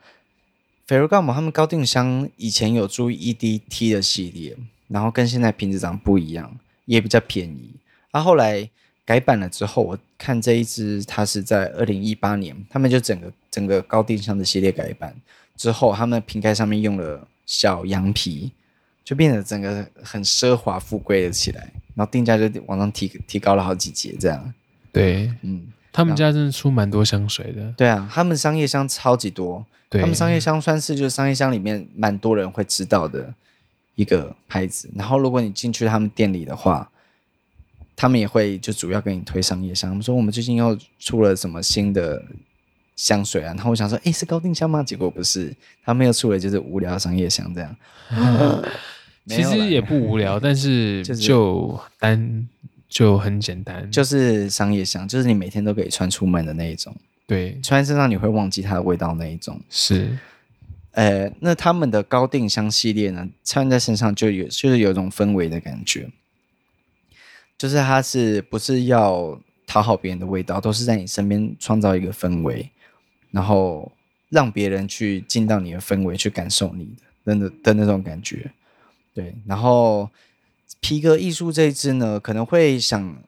[0.88, 4.56] Ferragamo 他们高定箱以前有出 EDT 的系列，
[4.88, 7.70] 然后跟现在瓶子长不一样，也比较便宜。
[8.10, 8.68] 啊，后来。
[9.08, 15.16] 改版了之后，我看这一支，它是在二零一八年，他们就整个整个高定箱的系列改版
[15.56, 18.52] 之后，他们瓶盖上面用了小羊皮，
[19.02, 24.52] 就变得整个很奢华富贵了起来，然后定价就往上提提高了好几节，这样。
[24.92, 25.66] 对，嗯，
[25.98, 27.72] 他们家真的出蛮多香水的。
[27.76, 33.34] 对啊，他们商业香超级多，对他们商业香算是就是商业香里面蛮多人会知道的
[33.96, 34.88] 一个牌子。
[34.94, 36.90] 然后如果你进去他们店里的话。
[38.00, 42.22] 他们也会就主要给你推商业香，他们说我们最近又出了什么新的
[42.94, 44.84] 香水啊，然后我想说，哎，是高定香吗？
[44.84, 45.52] 结果不是，
[45.84, 47.76] 他们又出了就是无聊商业香这样。
[48.14, 48.62] 嗯、
[49.26, 52.48] 其实也不无聊，但是就单
[52.88, 56.94] 就很简单，就是商业香，就是你每天都可以穿出门的那一种。
[57.26, 59.60] 对，穿在身上你会忘记它的味道那一种。
[59.68, 60.18] 是，
[60.92, 66.08] 呃，那他们的高定香系列呢，穿在身上就有就是有一种氛围的感觉。
[67.58, 72.70] 就是它是不是要讨好别人的味道，都是在你身边创造一个氛围，
[73.30, 73.92] 然后
[74.30, 76.88] 让别人去进到你的氛围去感受你
[77.24, 78.50] 的的的那种感觉。
[79.12, 80.08] 对，然后
[80.80, 83.22] 皮革艺术这一支呢，可能会想，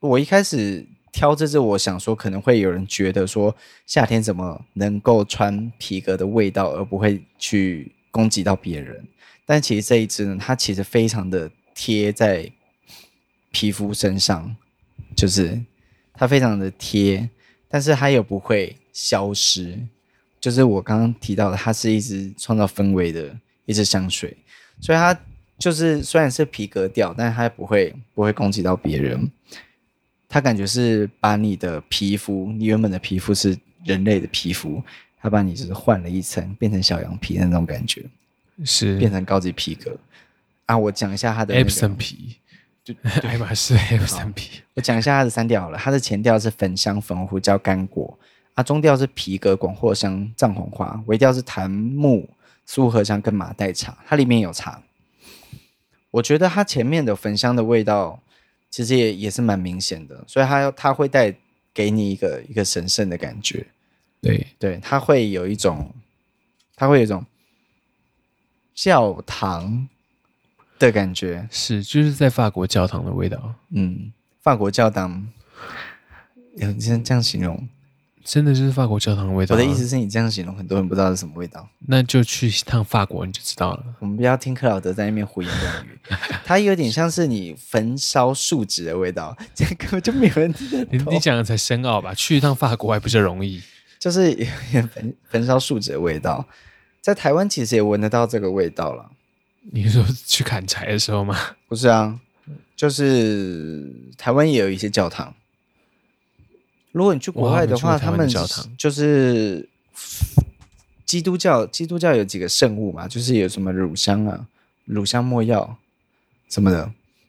[0.00, 3.54] 我一开始挑这支，我想说可能会有人觉得说
[3.86, 9.06] 夏天怎么能够穿皮革的味道而不会去攻击到别人，
[9.46, 12.50] 但其实这一支呢，它其实非常的贴在。
[13.56, 14.56] 皮肤身上，
[15.14, 15.62] 就是
[16.12, 17.30] 它非常的贴，
[17.68, 19.78] 但是它又不会消失。
[20.40, 23.32] 就是我刚刚提到的，它是一支创造氛围的
[23.64, 24.36] 一支香水，
[24.80, 25.16] 所以它
[25.58, 29.30] 就是虽然是皮革调，但是它不会不会攻击到别人。
[30.28, 34.82] 它感觉是把你的皮肤，你原本的皮肤是人类的皮肤，
[35.20, 38.02] 它把你就是换了一层，变成小羊皮的那种感觉，
[38.64, 39.96] 是变成高级皮革
[40.66, 40.76] 啊！
[40.76, 42.36] 我讲一下它的、那个、Epson 皮，
[42.82, 44.62] 就爱马仕 Epson 皮。
[44.74, 48.18] 我讲一下它的三调好了，它的前调是粉香、粉红胡椒、干果
[48.54, 52.28] 啊，中调是皮革、广藿香、藏红花，尾调是檀木、
[52.66, 54.82] 苏合香跟马黛茶，它里面有茶。
[56.14, 58.20] 我觉得它前面的焚香的味道
[58.70, 61.34] 其实也也是蛮明显的，所以它它会带
[61.72, 63.66] 给你一个一个神圣的感觉。
[64.20, 65.92] 对对，它会有一种，
[66.76, 67.26] 它会有一种
[68.74, 69.88] 教堂
[70.78, 73.52] 的感觉，是就是在法国教堂的味道。
[73.70, 75.26] 嗯，法国教堂，
[76.54, 77.68] 有这样这样形容。
[78.24, 79.54] 真的就是法国教堂的味道。
[79.54, 81.68] 我的意思是你这样形容，很多人不知道是什么味道。
[81.86, 83.84] 那就去一趟法国你就知道了。
[84.00, 85.98] 我们不要听克劳德在那边胡言乱语，
[86.42, 90.88] 它有点像是你焚烧树脂的味道， 这根本就没有人知道。
[90.90, 92.14] 你你讲的才深奥吧？
[92.14, 93.62] 去一趟法国还不是容易？
[93.98, 96.46] 就是有点焚焚烧树脂的味道，
[97.02, 99.10] 在台湾其实也闻得到这个味道了。
[99.72, 101.38] 你说去砍柴的时候吗？
[101.68, 102.18] 不是啊，
[102.76, 105.34] 就是台湾也有一些教堂。
[106.94, 108.28] 如果你去国外的话，他们
[108.78, 109.68] 就是
[111.04, 114.46] 基督教，基督教有几个圣物嘛，就是有什么乳香啊、
[114.84, 115.76] 乳香没药
[116.48, 116.82] 什么的。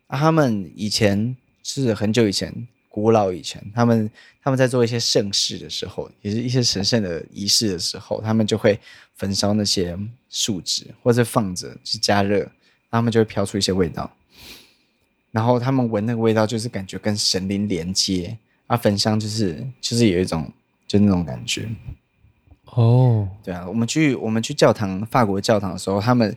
[0.06, 4.08] 啊，他们以前是很久以前，古老以前，他们
[4.44, 8.80] 他们在做一些盛事的时候，也是一些神圣的仪式的时候，他们就会
[9.16, 9.98] 焚烧那些
[10.30, 12.48] 树脂，或者放着去加热，
[12.92, 14.16] 他们就会飘出一些味道。
[15.32, 18.38] 然后他们闻那个味道，就是感觉跟神灵连接。
[18.68, 20.52] 啊，焚香就是就是有一种
[20.88, 21.70] 就那种感觉
[22.66, 26.36] 哦，对啊，我们去我们去教堂，法国教堂的时候，他们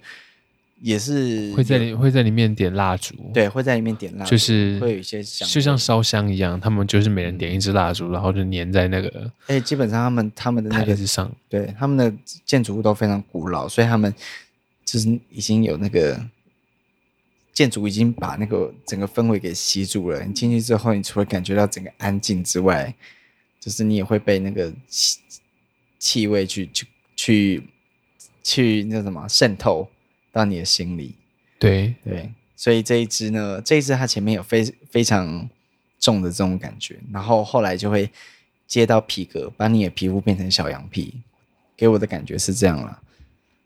[0.80, 12.12] 也是会在里会在里面点蜡烛，对，会在里面点蜡烛，就是会有一些香，就像烧香一样，他们就是每人点一支蜡烛，然后就粘在那个，而且基本上他们他们的那个台子上，对，他们的
[12.44, 14.14] 建筑物都非常古老，所以他们
[14.84, 16.20] 就是已经有那个。
[17.58, 20.22] 建筑已经把那个整个氛围给吸住了。
[20.22, 22.94] 你进去之后，你除了感觉到整个安静之外，
[23.58, 25.18] 就是你也会被那个气
[25.98, 27.62] 气味去去去
[28.44, 29.88] 去那什么渗透
[30.30, 31.16] 到你的心里。
[31.58, 35.50] 对对，所以这一支呢，这一支它前面有非非常
[35.98, 38.08] 重的这种感觉，然后后来就会
[38.68, 41.12] 接到皮革，把你的皮肤变成小羊皮，
[41.76, 43.02] 给我的感觉是这样了。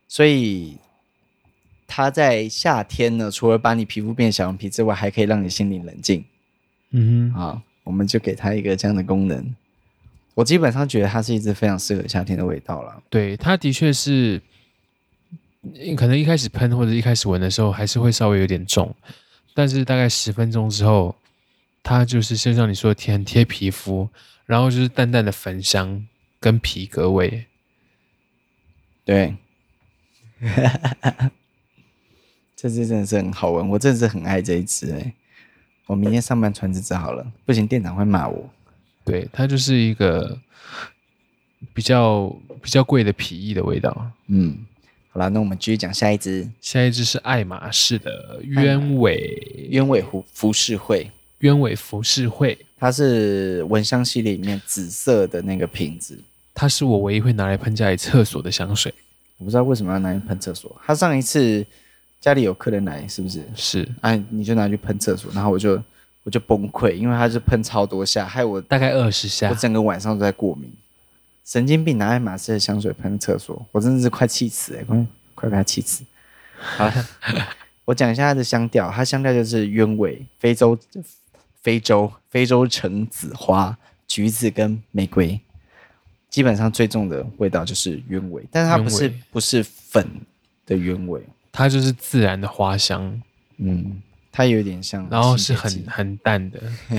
[0.07, 0.79] 所以。
[1.95, 6.25] 它在夏天呢，除了把你皮肤变小羊皮之外，还可以让你心灵冷静。
[6.89, 9.55] 嗯哼，啊，我们就给它一个这样的功能。
[10.33, 12.99] 我基本上觉得它是一支非常适合夏天的味道了。
[13.11, 14.41] 对，它的确是，
[15.95, 18.95] 可能一开始喷或者一开始闻的时候还是会稍微有点重，
[19.53, 21.15] 但是大概十分钟之后，
[21.83, 24.09] 它就是就像你说的很贴皮肤，
[24.47, 26.07] 然后就是淡淡的焚香
[26.39, 27.45] 跟皮革味。
[29.05, 29.35] 对。
[32.63, 35.13] 这支真的是很好闻，我真的是很爱这一支哎！
[35.85, 38.49] 我明天上班穿这支好了，不行店长会骂我。
[39.03, 40.39] 对，它就是一个
[41.73, 44.09] 比较比较贵的皮衣的味道。
[44.27, 44.59] 嗯，
[45.09, 46.49] 好了，那我们继续讲下一支。
[46.61, 56.17] 下一支是爱马仕的鸢尾鸢尾服服饰会，鸢尾服饰会，它是蚊香系列里面紫色的那个瓶子，
[56.53, 58.93] 它是我唯一会拿来喷家里厕所的香水。
[59.37, 61.67] 我不知道为什么要拿来喷厕所，它上一次。
[62.23, 63.43] 家里有客人来，是不是？
[63.53, 65.83] 是，哎、啊，你就拿去喷厕所，然后我就
[66.23, 70.71] 我就崩溃，因为他是喷超多下，害我大概二十下，我整个晚上都在过敏。
[71.43, 75.05] 神经病拿爱马仕的香水喷厕所，我真的是快气死哎，快
[75.35, 76.05] 快把他气死。
[76.57, 76.89] 好，
[77.83, 80.79] 我讲一下它的香调，它香调就是鸢尾、非洲、
[81.61, 85.37] 非洲、非洲橙子花、橘子跟玫瑰，
[86.29, 90.07] 基本上最重的味道就是鸢尾，但是它不是不是粉
[90.65, 91.21] 的鸢尾。
[91.55, 93.21] 它就是自然的花香，
[93.57, 96.59] 嗯，它有点像，然后是很很淡的，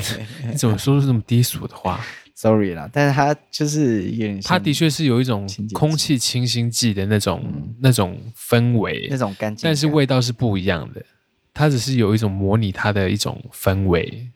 [0.46, 2.00] 你怎么说是这么低俗的话
[2.36, 11.04] ？Sorry 啦，但是它就是有点，它的确是有一种空气清新剂的那种、嗯、那种氛围，那种干净，但是味道是不一样的。
[11.52, 14.28] 它只是有一种模拟它的一种氛围，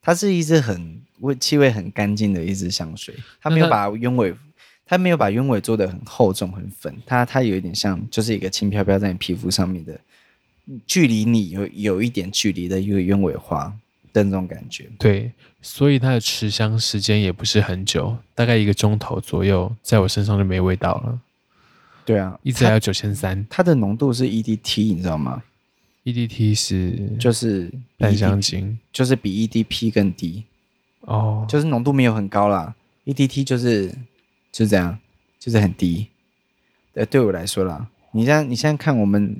[0.00, 4.34] 它是一支很味气味很干净的一支香水，它没有把鸢尾。
[4.88, 10.00] 它没有把鸢尾做的很厚重、很粉，它它有一点像，就是一个轻飘飘在你皮肤上面的，
[10.86, 13.70] 距离你有有一点距离的一个鸢尾花
[14.14, 14.88] 的那种感觉。
[14.98, 21.20] 对，所以它的持香时间也不是很久，大概一个钟头左右，在我身上就没味道了。
[22.06, 25.42] 对啊，一直还有九千三，它的浓度是 EDT，你知道吗
[26.04, 30.44] ？EDT 是就是淡香精，就是比 EDP 更低。
[31.02, 32.74] 哦，就是浓度没有很高啦
[33.04, 33.94] ，EDT 就是
[34.50, 34.98] 就是这样，
[35.38, 36.08] 就是很低。
[36.92, 39.36] 对，对我来说啦，你现在你现在看我们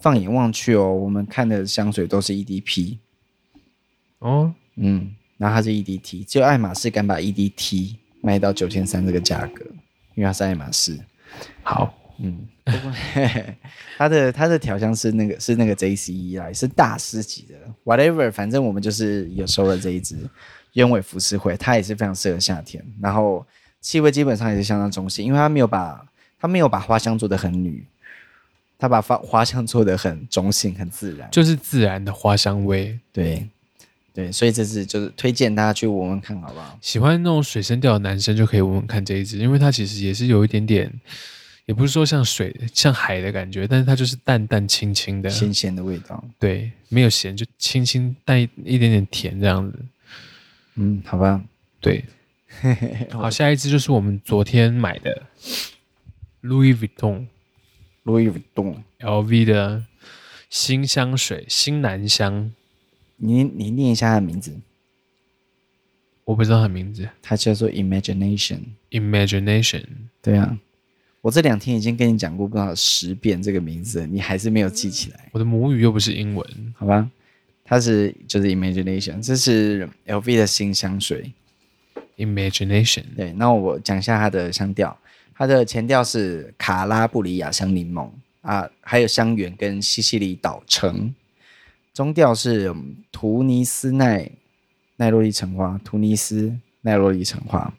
[0.00, 2.98] 放眼望去哦，我们看的香水都是 EDP。
[4.20, 9.64] 哦，嗯，然后它是 EDT，只有爱马仕敢把 EDT 卖到九千三这个价格，
[10.14, 10.98] 因为它是爱马仕。
[11.62, 12.46] 好，嗯，
[13.96, 20.16] 它的它的调香是那个是那个 JCE 来，是大师级的，whatever，反正我们就是有收了这一支
[20.74, 23.44] 鸢尾浮世绘，它也是非常适合夏天，然后
[23.80, 26.06] 气味基本上也是相当中性，因为他没有把
[26.38, 27.84] 他没有把花香做的很女，
[28.78, 33.48] 他把花花香做的很中性，很自然，就是自然的花香味，对。
[34.12, 36.76] 对，所以这支就是推荐大家去闻闻看，好不好？
[36.82, 40.92] 喜欢那种水生调的男生就可以闻闻看这一支，因为它其实也是有一点点，
[41.64, 46.22] 也不是说像水、像海的感觉，但是它就是淡淡清清的，咸咸的味道。
[46.40, 49.78] 对，没有咸，就清清带,一点点甜这样子。
[50.74, 51.40] 嗯，好吧。
[51.80, 52.04] 对，
[53.10, 55.26] 好，下一支就是我们昨天买的
[56.42, 59.84] Louis Vuitton，Louis Vuitton，LV 的
[60.48, 62.52] 新香水，新男香。
[63.22, 64.58] 你你念一下它的名字，
[66.24, 68.60] 我不知道它的名字，它叫做 Imagination。
[68.90, 69.84] Imagination，
[70.22, 70.58] 对啊，
[71.20, 75.28] 我这两天已经跟你讲过不知道十遍这个名字，你还是没有记起来。
[75.32, 77.10] 我的母语又不是英文，好吧？
[77.62, 81.30] 它是就是 Imagination，这是 LV 的新香水。
[82.20, 84.96] Imagination，对，那我讲一下它的香调，
[85.34, 88.10] 它的前调是卡拉布里亚香柠檬
[88.42, 91.14] 啊，还有香橼跟西西里岛橙。
[91.94, 92.74] 中调是
[93.10, 94.30] 突尼斯奈
[94.96, 97.72] 奈洛丽橙花，突尼斯奈洛丽橙花，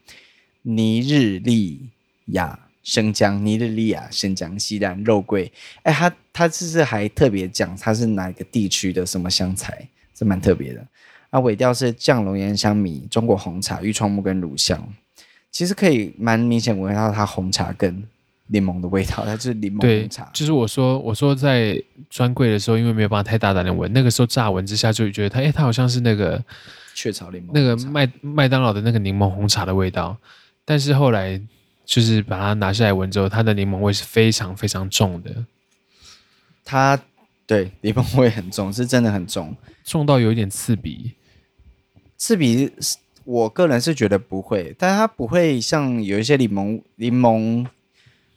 [0.63, 1.89] 尼日利
[2.25, 5.51] 亚生姜，尼日利亚生姜，西兰肉桂。
[5.83, 10.85] 哎，他他这是还特别讲它是哪个地区的什么香材，是蛮特别的。
[11.31, 14.87] 啊，尾调是酱龙涎香米，中国红茶、玉创木跟乳香。
[15.49, 18.03] 其实可以蛮明显闻到它红茶跟。
[18.53, 20.29] 柠檬的味道，它就是柠檬红茶。
[20.33, 26.43] 就是我说，我说在专柜的时候，因为没有办法太大胆的闻，那个时候乍闻之下就觉得它，哎、欸，它好像是那个
[26.93, 30.17] 雀巢柠檬，那个麦麦当劳的那个柠檬红茶的味道。
[30.65, 31.41] 但是后来
[31.85, 35.45] 就是把它拿下来闻之后，它的柠檬味是非常非常重的。
[36.65, 36.99] 它
[37.47, 41.13] 对柠檬味很重，是真的很重，重到有一点刺鼻。
[42.21, 42.71] 刺鼻，
[43.23, 47.65] 我个人是觉得不会，但它不会像有一些柠檬柠檬。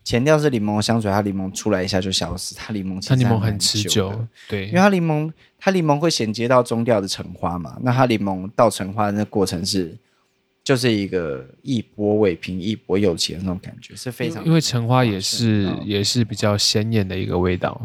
[0.02, 9.96] 前调是柠檬香水，它柠檬出来一下就消失，它柠檬它柠檬很持久，对，因为它柠檬它柠檬会衔接到中调的橙花嘛，那它柠檬到橙花的那个过程是
[10.62, 17.80] 就是一个一波未平一波又起的那种感觉，是非常因为橙花也是也是比较鲜艳的一个味道，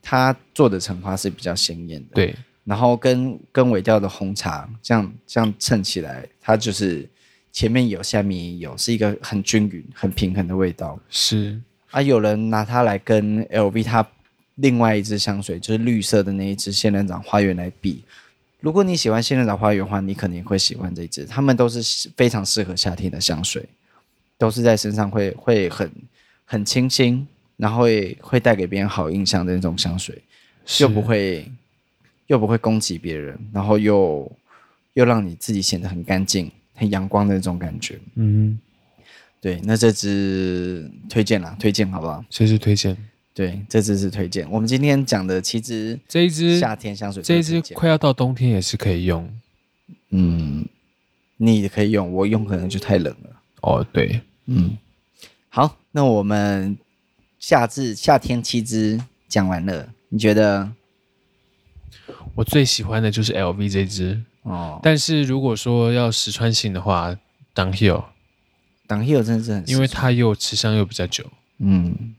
[0.00, 7.08] 它做的橙花是比较鲜艳的，对，然后跟跟尾调的红茶这样这样衬起来，它就是。
[7.54, 10.98] 前面有，下面也有，是一个很均匀、很平衡的味道。
[11.08, 11.56] 是
[11.92, 14.04] 啊，有人拿它来跟 LV 它
[14.56, 18.02] 另外一支香水，就是绿色的那一支仙人掌花园来比。
[18.58, 21.24] 如果你喜欢仙人掌花园的话，你肯定会喜欢这一支。
[21.26, 23.64] 它们都是非常适合夏天的香水，
[24.36, 25.88] 都是在身上会会很
[26.44, 27.24] 很清新，
[27.56, 30.20] 然后会会带给别人好印象的那种香水，
[30.80, 31.48] 又不会
[32.26, 34.30] 又不会攻击别人，然后又
[34.94, 36.50] 又让你自己显得很干净。
[36.76, 38.58] 很阳光的那种感觉，嗯，
[39.40, 42.24] 对，那这支推荐啦，推荐好不好？
[42.28, 42.96] 这支推荐，
[43.32, 44.44] 对，这支是推荐。
[44.50, 49.32] 我们今天讲的七支，这一支夏天香水，这一支快要到冬天也是可以用，
[50.10, 50.66] 嗯，
[51.36, 53.40] 你也可以用，我用可能就太冷了。
[53.60, 54.76] 哦，对，嗯，
[55.50, 56.76] 好，那我们
[57.38, 60.72] 夏至夏天七支讲完了，你觉得？
[62.34, 64.20] 我最喜欢的就是 LV 这支。
[64.42, 67.16] 哦，但是如果说要实穿性的话
[67.54, 71.24] ，Downhill，Downhill 真的是很，因为它又持香又比较久。
[71.58, 72.14] 嗯，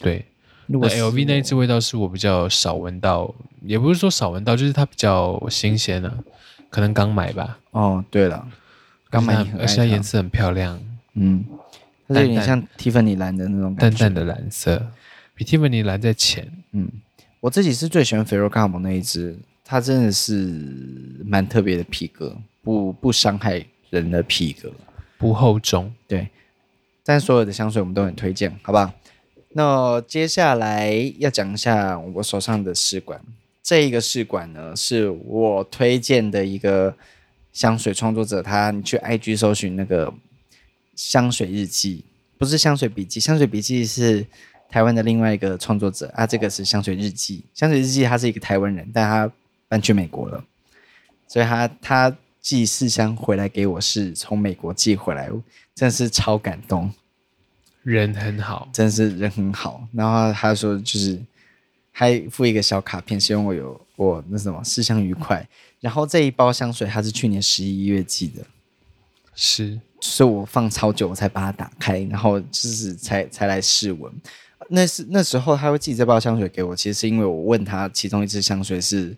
[0.00, 0.24] 对。
[0.66, 6.24] 如果 LV 那一支味道是我比较少闻到，也不是说少闻到，就是它比较新鲜了，
[6.70, 7.58] 可能刚买吧。
[7.72, 8.48] 哦，对了，
[9.10, 10.80] 刚买，而且它颜色很漂亮。
[11.12, 11.44] 嗯，
[12.08, 14.90] 它有点像蒂芙尼蓝的那种淡淡的蓝色，
[15.34, 16.50] 比蒂芙尼蓝再浅。
[16.72, 16.90] 嗯，
[17.44, 19.38] 我自己是最喜欢 Ferragamo 那一只。
[19.66, 20.34] 它真的是
[21.26, 24.72] 蛮特别的皮革，不不伤害人的皮革，
[25.18, 25.92] 不厚重。
[26.08, 26.28] 对，
[27.04, 28.90] 但所有的香水我们都很推荐，好不好？
[29.50, 33.20] 那接下来要讲一下我手上的试管，
[33.62, 36.94] 这一个试管呢是我推荐的一个
[37.52, 40.12] 香水创作者，他你去 IG 搜寻那个
[40.94, 42.04] 香水日记，
[42.38, 44.26] 不是香水笔记，香水笔记是
[44.74, 49.32] 台湾的另外一个创作者啊，这个是香水日记，香水日记他是一个台湾人，但他。
[49.66, 50.44] 搬去美国了，
[51.26, 55.28] 所以他他寄四箱回来给我，是从美国寄回来，
[55.74, 56.92] 真的是超感动。
[57.82, 59.88] 人很好，真的是人很好。
[59.92, 61.18] 然后他说，就是
[61.90, 65.44] 还附一个小卡片，希望我有我那什么四箱愉快。
[65.80, 68.44] 然后这一包香水，它是去年十一月寄的，
[69.34, 74.12] 是，所以我放超久我才把它打开，然后就是才才来试闻。
[74.68, 79.14] 那是那时候他会寄这包香水给我，其实是因为我问他其中一支香水是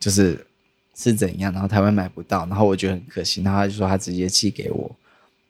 [0.00, 0.46] 就是
[0.94, 4.90] 是怎样，然后台湾买不到，然后我觉得很可惜，然后他就说他直接寄给我，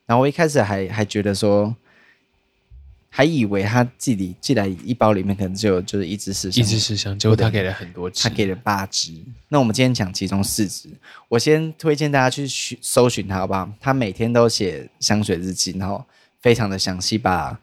[0.06, 1.74] 然后我一开始还还觉得说，
[3.10, 9.12] 还以为他寄里寄来一包里面可能只有就是一支试香，一支是香，结果他给了很多支，他给了八支。
[9.48, 10.88] 那我们今天讲其中四支，
[11.28, 12.46] 我先推荐大家去
[12.80, 13.70] 搜寻他好不好？
[13.80, 16.04] 他每天都写香水日记，然后
[16.40, 17.58] 非常的详细把。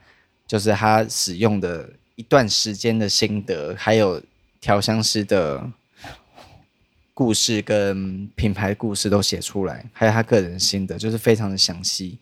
[0.48, 4.22] 就是他使用的一段时间的心得，还有
[4.62, 5.68] 调香师的
[7.14, 12.20] 故事跟品牌故事都写出来，还有他个人心得，就是非常的详细。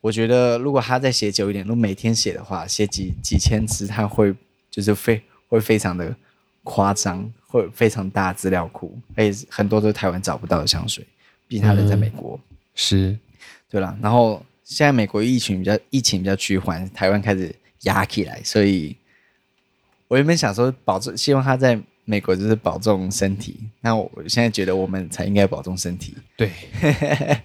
[0.00, 4.32] 我觉得如果他再写久一点，如果每天写的话，写几几千字，他会
[4.70, 6.14] 就是非会非常的
[6.62, 11.04] 夸张，会非常大资料库，而且很多都是台湾找不到的香水，
[11.48, 12.38] 毕竟他人在美国。
[12.42, 13.18] 嗯、是，
[13.68, 14.40] 对啦，然后。
[14.66, 18.96] 现在美国疫情比较疫情比较趋缓，台湾开始压起来，所以
[20.08, 23.56] 我原本想说保重，希望他在美国就是保重身体。
[23.80, 26.16] 那我现在觉得我们才应该保重身体。
[26.36, 26.50] 对，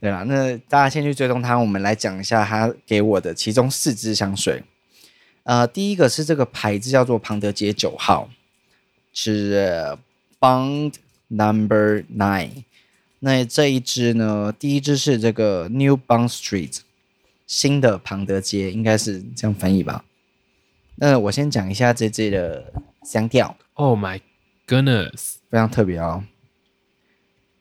[0.00, 0.22] 对啦？
[0.22, 4.62] 那大家先去追踪他，我们来讲一下他给我的其中四支香水。
[5.42, 8.30] 呃，第一个是这个牌子叫做庞德街九号，
[9.12, 9.98] 是
[10.38, 10.94] Bond
[11.26, 12.62] Number Nine。
[13.22, 14.50] 那这一支呢？
[14.58, 16.78] 第一支是这个 New Bond Street，
[17.46, 20.04] 新的庞德街，应该是这样翻译吧？
[20.96, 23.56] 那我先讲一下这支的香调。
[23.74, 24.20] Oh my
[24.66, 26.24] goodness，非常特别哦！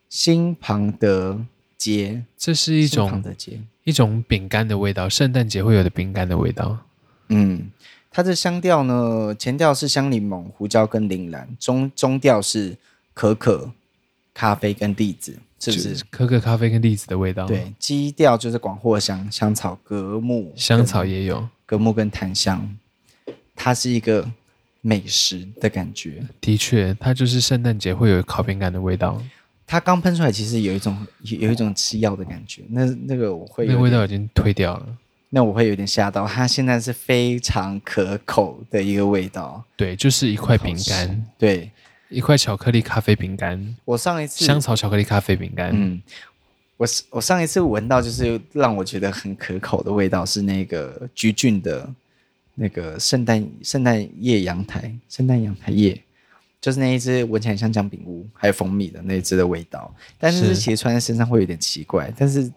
[0.07, 1.45] 新庞德
[1.77, 6.85] 街，这是一种庞德街一种饼干的味道，圣诞节会有的饼干的味道。
[7.27, 7.69] 嗯，
[8.09, 12.77] 它的香调呢，前调是香柠檬、胡椒跟铃兰，中中调是
[13.13, 13.71] 可可、
[14.33, 15.37] 咖啡跟栗子。
[15.59, 17.45] 是不是可可咖啡跟栗子的味道？
[17.45, 22.77] 对，基调就是广藿香、香草、格木，香草也有格木跟檀香，
[23.55, 24.25] 它是一个
[24.81, 26.23] 美食的感觉。
[26.39, 29.21] 的确，它就是圣诞节会有烤饼干的味道。
[29.67, 32.63] 它刚喷出来，其实有一种有一种吃药的感觉。
[32.69, 34.97] 那那个我会，那味道已经退掉了。
[35.29, 36.25] 那我会有点吓到。
[36.25, 39.63] 它现在是非常可口的一个味道。
[39.75, 41.25] 对，就是一块饼干。
[41.37, 41.69] 对。
[42.09, 46.01] 一块巧克力咖啡饼干，我上一次香草巧克力咖啡饼干，嗯，
[46.77, 51.87] 我我上一次闻到就是让我觉得很可口的味道是那个橘郡的，
[52.55, 56.01] 那个圣诞圣诞夜阳台，圣诞阳台夜，
[56.59, 62.51] 就是那一只闻起来像姜饼屋还有蜂蜜的那一只的味道，但是其实穿在身上会有点奇怪，但是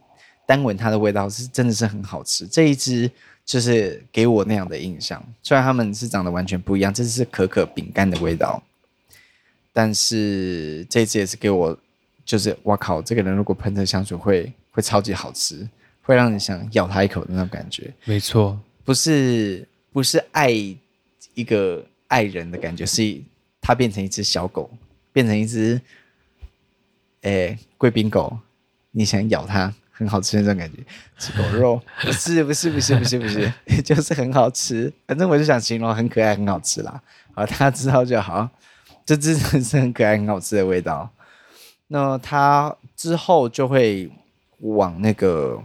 [0.46, 3.11] 单闻它的味道是真的是很好吃，这一只
[3.44, 8.62] 就是给我那样的印象，虽然它们是长得完全不一样，这是可可饼干的味道。
[9.73, 11.77] 但是这次也是给我，
[12.25, 15.66] 就是哇靠，这个人如果喷这香水会会超级好吃，
[16.03, 17.93] 会让你想咬他一口的那种感觉。
[18.05, 23.18] 没错，不是不是爱一个爱人的感觉，是
[23.61, 24.70] 它变成一只小狗，
[25.12, 25.81] 变成一只
[27.23, 28.39] 诶贵宾狗，
[28.91, 30.79] 你想咬它很好吃那种感觉，
[31.18, 33.51] 吃狗肉不是不是不是不是不是，
[33.83, 34.93] 就是很好吃。
[35.07, 37.01] 反正我就想形容很可爱很好吃啦，
[37.35, 38.51] 好，大家知道就好。
[39.05, 41.11] 这支是很可爱、很好吃的味道。
[41.88, 44.11] 那它之后就会
[44.61, 45.62] 往那个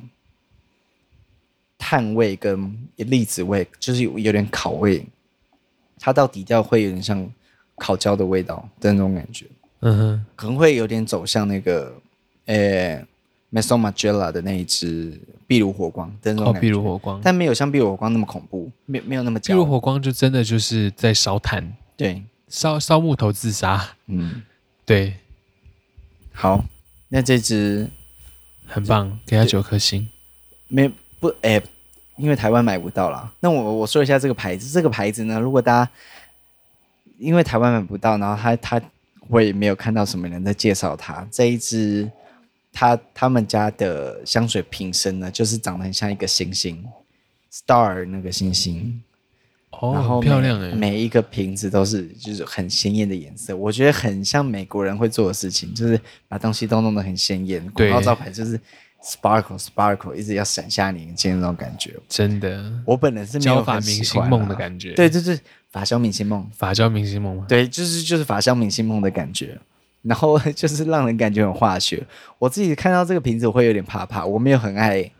[1.77, 5.05] 炭味跟栗子味，就是有，有点烤味。
[5.99, 7.27] 它到底调会有点像
[7.75, 9.45] 烤焦的味道的那种感觉。
[9.79, 11.95] 嗯哼，可能会有点走向那个
[12.45, 13.01] 呃
[13.51, 16.59] Maison Margiela 的那一只壁炉火光的那种感觉。
[16.61, 19.53] 壁炉火光，但没有像壁炉火光那么恐怖，没没有那么焦。
[19.53, 21.71] 壁炉火光就真的就是在烧炭。
[21.95, 22.21] 对。
[22.47, 24.41] 烧烧木头自杀，嗯，
[24.85, 25.15] 对，
[26.33, 26.63] 好，
[27.09, 27.89] 那这只
[28.65, 30.07] 很棒，给他九颗星。
[30.67, 30.87] 没
[31.19, 31.63] 不哎、欸，
[32.17, 33.33] 因为台湾买不到啦。
[33.39, 35.91] 那我我说一下这个牌子，这个牌子呢，如果大家
[37.17, 38.81] 因为台湾买不到，然后他他
[39.27, 41.27] 我也没有看到什么人在介绍它。
[41.31, 42.09] 这一只
[42.71, 46.85] 他他们家的香水瓶身呢，就是长得很像一个星星
[47.51, 49.01] ，star 那个星星。
[49.79, 50.71] 哦，然后漂亮哎！
[50.73, 57.63] 每一个瓶子都是就是很鲜艳的颜色，我觉得很像美国人会做的事情，就是把东西都弄得很鲜艳。
[57.73, 58.59] 广告招牌就是
[59.03, 61.93] sparkle sparkle，一直要闪瞎你眼睛那种感觉。
[62.09, 64.93] 真的，我本人是没有很喜欢、啊、明星梦的感觉。
[64.93, 67.45] 对，就是法香明星梦，法香明星梦。
[67.47, 69.57] 对，就是就是法香明星梦的感觉。
[70.03, 72.01] 然后就是让人感觉很化学。
[72.39, 75.11] 我自己看到这个瓶子我会有点怕怕，我没有很爱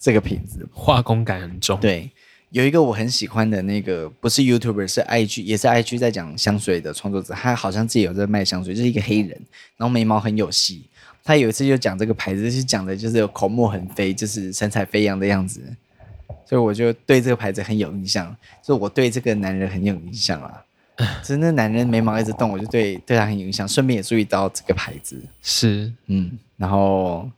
[0.00, 1.78] 这个瓶子，化工感很重。
[1.78, 2.10] 对，
[2.52, 9.30] 有一个我很喜欢的那个，不是 YouTuber，是 IG，也是 IG 在讲香水的创作者，他好像自己有在卖香水，就是一个黑人，
[9.78, 10.84] 然后眉毛很有戏。
[11.24, 15.62] 他有一次就讲这个牌子，是讲的就是口沫横飞，就是神采飞扬的样子，
[16.44, 20.62] 所以我就对这个牌子很有印象，就我对这个男人很有印象啊。
[21.22, 25.18] 只是那男人眉毛一直动，我就对对他很有印象，顺便也注意到这个牌子。
[25.40, 25.90] 是。
[26.08, 27.30] 嗯，然后，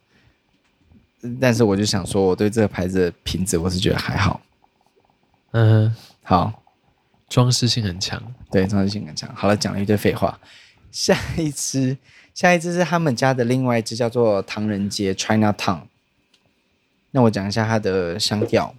[1.41, 4.41] 但是我就想说，我对这个牌子的瓶子，我是觉得还好，
[5.57, 5.95] 嗯，
[6.25, 6.65] 好，
[7.29, 9.33] 装饰性很强，对，装饰性很强。
[9.37, 10.37] 好了，讲了一堆废话，
[10.91, 11.97] 下一支。
[12.35, 15.83] 下一支是他们家的另外一支，叫做唐人街 （China Town）。
[17.13, 18.75] 那我讲一下它的香调。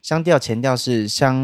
[0.00, 1.34] 香调前调是香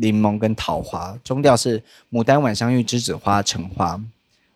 [0.00, 1.80] 柠檬跟桃花，中调是
[2.10, 4.02] 牡丹、晚香玉、栀子花、橙花，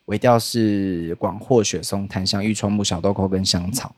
[0.06, 3.94] 尾调是广藿、雪松、檀香、玉川木、小豆蔻跟香草。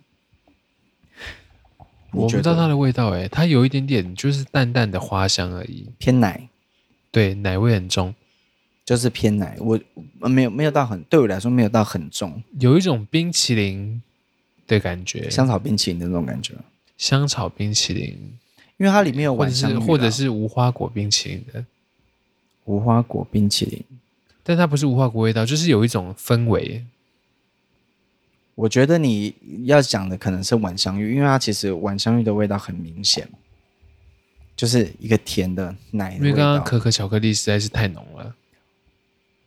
[2.12, 6.48] 我不知道它的味道，诶，它有一点点就是淡淡的花香而已，偏奶，
[7.10, 8.14] 对，奶味很重。
[8.82, 9.78] 就是偏奶，我
[10.28, 14.02] 没有没有到很，对我来说没有到很重，有一种冰淇淋
[14.66, 16.54] 的感觉，香草冰淇淋的那种感觉，
[16.98, 18.18] 香草冰淇淋，
[18.78, 21.64] 因为它里面有晚香玉，或者是无花果冰淇淋的，
[22.64, 23.80] 无花果冰淇淋，
[24.42, 26.84] 但它不是无花果味道，就是有一种氛围。
[28.60, 29.34] 我觉得你
[29.64, 33.26] 要讲的可能是晚香玉，因为它其实晚香玉的味道很明显，
[34.54, 38.34] 就是一个甜的奶的，因为刚刚可可巧克力实在是太浓了。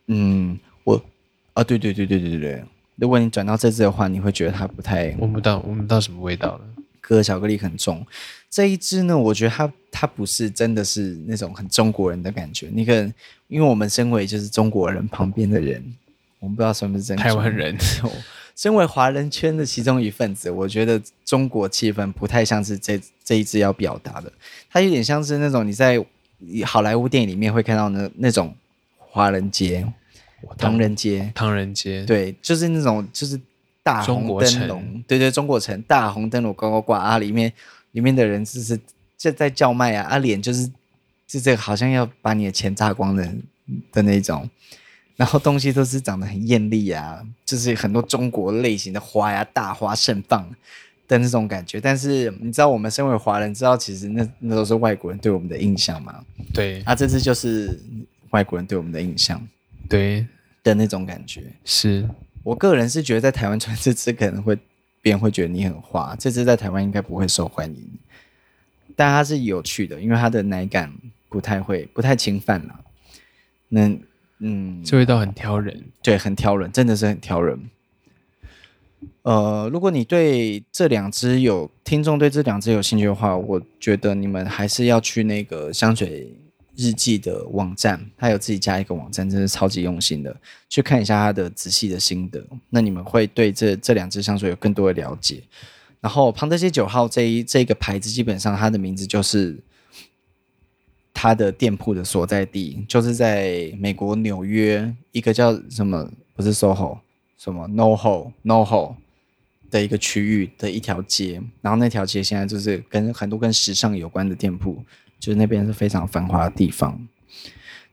[0.07, 0.99] 嗯，我
[1.53, 2.63] 啊，对对对对对对对，
[2.95, 6.61] 如果你转到这支的话，你会觉得它不太闻不到，闻不到什么味道了。
[6.99, 8.03] 可可巧克力很重，
[8.49, 12.71] 这一支呢，我觉得它它不是真的是那种很中国人的感觉。
[12.73, 13.13] 你可能
[13.47, 15.83] 因为我们身为就是中国人旁边的人，
[16.39, 17.77] 我们不知道是不是真台湾人，
[18.55, 24.31] 身为华人圈的其中一份子，我觉得中国气氛不太像是这这一支要表达的。
[24.69, 26.03] 它有点像是那种你在
[26.65, 28.55] 好莱坞电影里面会看到那那种。
[29.15, 29.87] 华人街、
[30.57, 33.39] 唐人街、唐人街，对，就是那种就是
[33.83, 37.53] 大红灯笼，对对，中国城大红灯笼高高挂啊，里面
[37.91, 38.75] 里面的人就是
[39.15, 40.67] 就在叫卖啊，啊脸就是
[41.27, 43.23] 就这个好像要把你的钱榨光的
[43.91, 44.49] 的那种，
[45.15, 50.49] 然后东西都是长得很艳丽啊，就是很多中国类型的花呀，大花盛放
[51.07, 51.79] 的那种感觉。
[51.79, 56.23] 但是你知道，我们身为华人，知道其实那那都是外国人对我们的印象吗？
[56.53, 57.79] 对，啊，这次就是。
[58.33, 59.47] 外国人对我们的印象，
[59.87, 60.25] 对
[60.63, 62.09] 的那种感觉，是
[62.41, 64.57] 我个人是觉得在台湾穿这支可能会
[65.03, 67.87] 别人会觉得你很花，这支在台湾应该不会受欢迎，
[68.95, 70.91] 但它是有趣的，因为它的奶感
[71.29, 72.79] 不太会不太侵犯了。
[73.69, 73.95] 那
[74.39, 77.69] 嗯，这味道很挑人，对，很挑人，真的是很挑人。
[79.23, 86.27] 呃，如果你对这两支有听众对这两支有兴趣的话，我觉得你们还是要去那个香水。
[86.75, 90.35] 日记的网站，他有自己加一个网站，真是超级用心的，
[90.67, 92.43] 去看一下他的仔细的心得。
[92.71, 95.43] 那你们会对这这两支香水有更多的了解。
[96.01, 99.55] 然后庞德街九号这一这个牌子，基本上它的名字就是
[101.23, 106.97] 它的店铺的所在地，就是在美国纽约一个叫什么不是 SOHO
[107.37, 108.95] 什么 NoHo NoHo
[109.71, 111.41] 的一个区域的一条街。
[111.61, 114.83] 然后那条街现在就是跟很多跟时尚有关的店铺。
[115.17, 116.99] 就是那边是非常繁华的地方，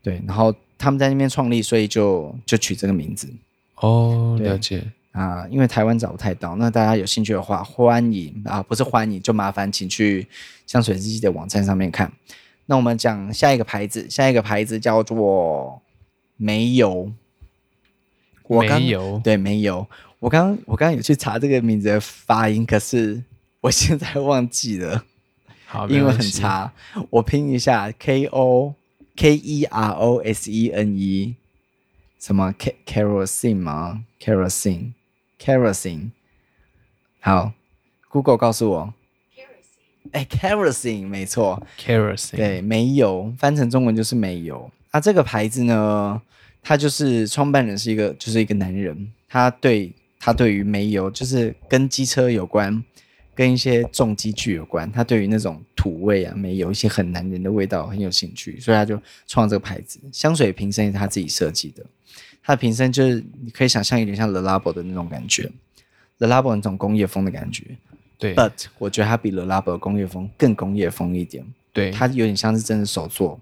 [0.02, 3.32] 对，然后他们在那边创立，所以就就取这个名字。
[3.76, 10.26] 哦，了解啊，因为台湾找不太到，那大家有兴趣的话，欢迎啊，不是欢迎，就麻烦请去
[10.66, 12.12] 香水日记的网站上面看。
[12.70, 15.82] 那我们讲下一个牌子，下一个牌子叫做
[16.36, 17.12] 煤油。
[18.44, 19.84] 我刚玫油，对，煤油。
[20.20, 23.24] 我刚我刚刚有去查这个名字的发音，可是
[23.62, 25.04] 我现在忘记了。
[25.88, 26.72] 英文很差，
[27.10, 28.76] 我拼一下，K O
[29.16, 31.34] K E R O S E N E，
[32.20, 32.54] 什么
[32.86, 36.10] kerosene 吗？kerosene，kerosene，
[37.18, 37.52] 好
[38.08, 38.94] ，Google 告诉我，
[40.12, 44.70] 哎，kerosene，没错，kerosene，对，煤油，翻成中文就是煤油。
[44.90, 46.20] 啊，这个牌子呢，
[46.62, 52.82] 它就是创办人是一个，就是一个男人，他对他对于煤油就是跟机车有关。
[53.32, 59.98] 跟一些重机具有关，他对于那种土味啊，煤油一些很男人的味道很有兴趣，所以他就创这个牌子。
[60.12, 61.82] 香水瓶身也是他自己设计的，
[62.42, 65.50] 他的瓶身就是你可以想象有点像 Le Labo 的那种感觉
[66.18, 67.64] ，Le Labo 那种工业风的感觉。
[68.20, 71.44] 对，But 我觉得它比 Le Labo 的工业风更工业风一点。
[71.72, 73.40] 对，它有点像是真的手做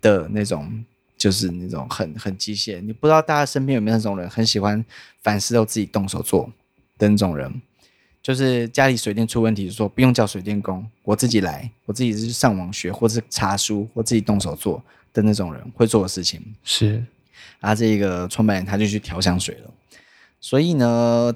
[0.00, 0.84] 的那种
[1.16, 2.80] 就是那种很很机械。
[2.80, 4.84] 你不知道大家身边有没有那种人，很喜欢
[5.22, 6.50] 凡事都自己动手做
[6.98, 7.62] 的那种人，
[8.22, 16.42] 就是家里水电出问题，就说不用叫水电工，我自己来，我自己是上网学，或者是查书，或自己动手做的那种人会做的事情。
[16.64, 17.04] 是，
[17.60, 19.70] 啊，这个创办人他就去调香水了。
[20.40, 21.34] 所以呢，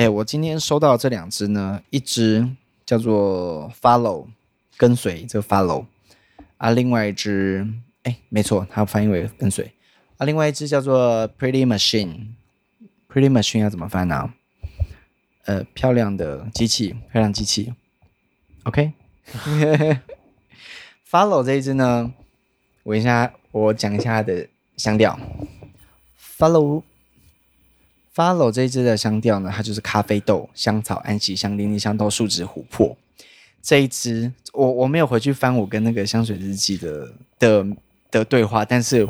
[0.00, 2.48] 哎，我今天收到这两支呢，一支
[2.86, 4.28] 叫做 Follow
[4.78, 5.84] 跟随，这个 Follow
[6.56, 7.68] 啊，另外一支。
[8.04, 9.72] 哎，没错，它翻译为跟随
[10.16, 10.24] 啊。
[10.24, 14.34] 另外一只叫做 Pretty Machine，Pretty Machine 要怎么翻呢、啊？
[15.44, 17.74] 呃，漂亮的机器，漂亮机器。
[18.64, 22.10] OK，Follow 这一支呢，
[22.84, 24.48] 我一下我讲一下它的
[24.78, 25.20] 香调
[26.38, 26.84] ，Follow。
[28.14, 32.96] Follow，Follow 这一支的香调呢，它就是咖啡豆、香草、安息香、零陵香豆、树脂、琥珀。
[33.62, 37.66] 这一支我我没有回去翻我跟那个香水日记的的。
[38.12, 39.08] 的对话，但是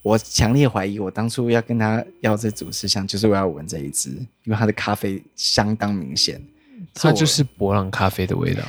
[0.00, 4.08] 我强烈怀疑，我当初要跟他要这组试香，就是我要闻这一支，
[4.44, 6.42] 因为它的咖啡相当明显，
[6.94, 8.62] 它就是伯朗咖啡的味道。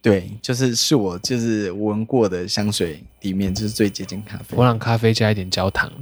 [0.00, 4.54] 对，就是是我就是闻过的香水里面就是最接近咖啡。
[4.54, 5.92] 伯朗咖啡加一点焦糖，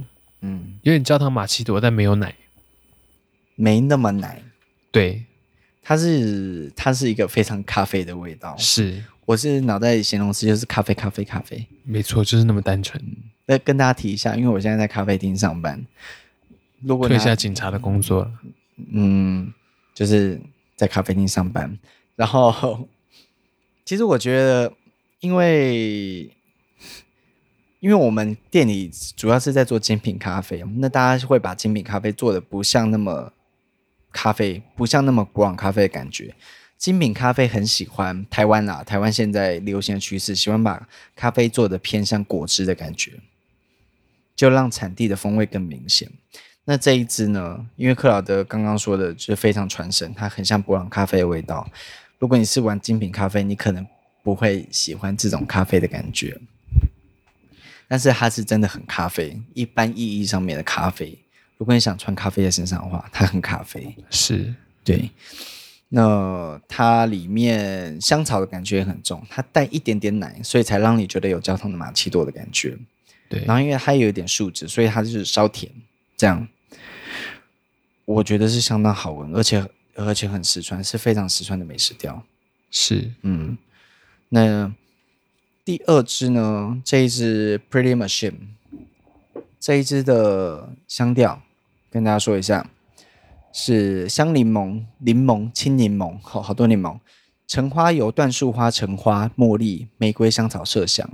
[0.41, 2.35] 嗯，有点焦糖玛奇朵，但没有奶，
[3.57, 4.41] 没那么难。
[4.89, 5.25] 对，
[5.81, 9.03] 它是它是一个非常咖啡的味道，是。
[9.25, 13.03] 我是脑袋里形容词就是咖啡，咖啡，咖啡，没错，就是那么单纯。
[13.45, 15.85] 那跟大家提一下，因为我现在在咖啡厅上班，
[16.79, 18.31] 如果退下警察的工作，
[18.93, 19.51] 嗯，
[19.93, 20.39] 就是
[20.77, 21.77] 在咖啡厅上班。
[22.15, 22.87] 然后，
[23.83, 24.71] 其实我觉得，
[25.19, 26.31] 因为
[27.81, 33.33] 因为我们店里主要是在做精品咖啡，那大家会把精品咖啡做的不像那么
[34.17, 36.33] 咖啡，不像那么古朗咖啡的感觉。
[36.75, 43.19] 精品咖啡很喜欢台湾啦，台湾现在流行的趋势，喜欢把咖啡做的偏向果汁的感觉，
[44.35, 46.09] 就让产地的风味更明显。
[46.65, 47.67] 那这一支呢？
[47.75, 51.69] 因为克劳德刚刚说的就是非常传神，它很像伯朗咖啡的味道。
[52.17, 53.85] 如果你是玩精品咖啡，你可能
[54.23, 56.39] 不会喜欢这种咖啡的感觉，
[57.87, 61.17] 但是它是真的很咖啡，一般意义上面的咖啡。
[61.57, 64.53] 如果你想穿咖啡在身上的话，它很咖啡，是
[64.83, 65.09] 对。
[65.89, 72.77] 那它里面香草的感觉也很重，它带一点点奶，所以才让你觉得有焦糖的玛奇朵的感觉。
[73.29, 75.71] 对，然后因为它有一点树脂，所以它就是稍甜，
[76.17, 76.45] 这样
[78.03, 82.21] 我觉得是相当好闻，而且而且很实穿，是非常实穿的美食调。
[82.69, 83.57] 是，嗯。
[84.29, 84.73] 那
[85.63, 86.81] 第二支呢？
[86.83, 88.33] 这一支 Pretty Machine，
[89.57, 91.41] 这一支的香调
[91.97, 92.69] 跟大家说一下。
[93.53, 96.99] 是香柠檬、柠檬、青柠檬，好好多柠檬，
[97.47, 101.09] 橙花油、椴树花、橙花、茉莉、玫瑰、香草、麝香。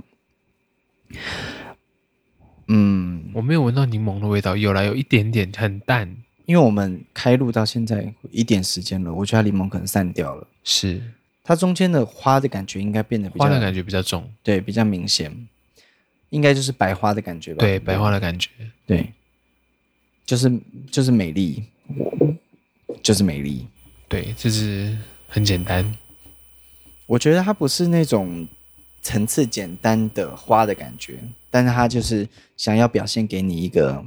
[2.68, 6.14] 嗯，我没有闻到柠檬的味道，有来，有一点点，很淡。
[6.44, 10.46] 因为我们开录到现在一点时间了，我觉得柠檬可能散掉了。
[10.62, 11.00] 是，
[11.42, 15.34] 它中间的花的感觉应该变得比较，花的感觉比较重，对，比较明显，
[16.28, 17.60] 应该就是白花的感觉吧？
[17.60, 18.50] 对，白花的感觉，
[18.84, 19.10] 对，
[20.24, 20.60] 就是
[20.90, 21.62] 就是美丽。
[23.02, 23.66] 就是美丽，
[24.08, 24.96] 对，就是
[25.28, 25.94] 很简单。
[27.04, 28.48] 我觉得它不是那种
[29.02, 31.18] 层次简单的花的感觉，
[31.50, 34.02] 但是它就是想要表现给你一个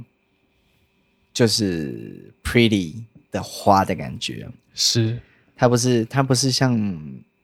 [1.32, 2.96] 就是 pretty
[3.30, 4.48] 的花的感觉。
[4.74, 5.20] 是，
[5.54, 6.76] 它不是，它不是像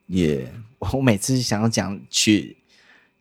[0.08, 2.56] 也，我每次想要讲举，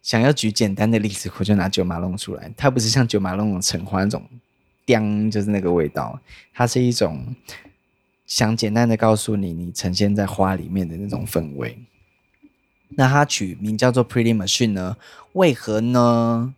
[0.01, 2.51] 想要举简单的例子，我就拿九马龙出来。
[2.57, 4.27] 它不是像九马龙的橙花那种。
[4.85, 6.19] 叮就是那个味道，
[6.53, 7.35] 它是一种
[8.25, 11.77] 想简单的告诉你，你呈现在花里面的那种氛围。
[12.95, 14.97] 那它取名叫做 Pretty Machine 呢？
[15.33, 16.53] 为何呢？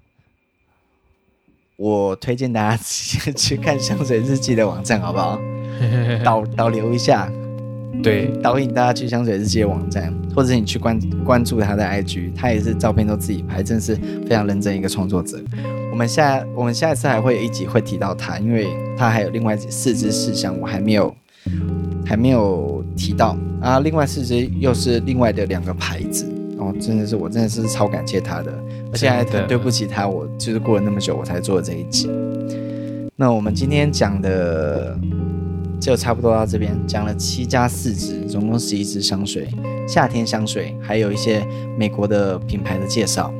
[1.77, 5.39] 我推荐大家直 接去看香水日记的网站，好不好？
[6.23, 7.31] 导导流一下。
[8.03, 13.95] 对，导引大家去香水日记的网站，或者是你去关关注他的 IG，他也是照片都自己拍，真是
[14.27, 15.39] 非常认真一个创作者。
[15.91, 18.67] 我们下我们下一次还会有一集会提到他，因为
[18.97, 21.15] 他还有另外四支试香我还没有
[22.05, 23.79] 还没有提到啊。
[23.79, 26.25] 另外四支又是另外的两个牌子
[26.59, 28.53] 哦，真的是我真的是超感谢他的，
[28.91, 32.07] 而且还很对不起他，我就是过了那么久我才做这一集。
[33.15, 34.99] 那我们今天讲的。
[35.85, 39.47] 就差不多到这边，讲了七加四支，总共十一支香水，
[39.87, 41.45] 夏天香水，还有一些
[41.77, 43.31] 美国的品牌的介绍。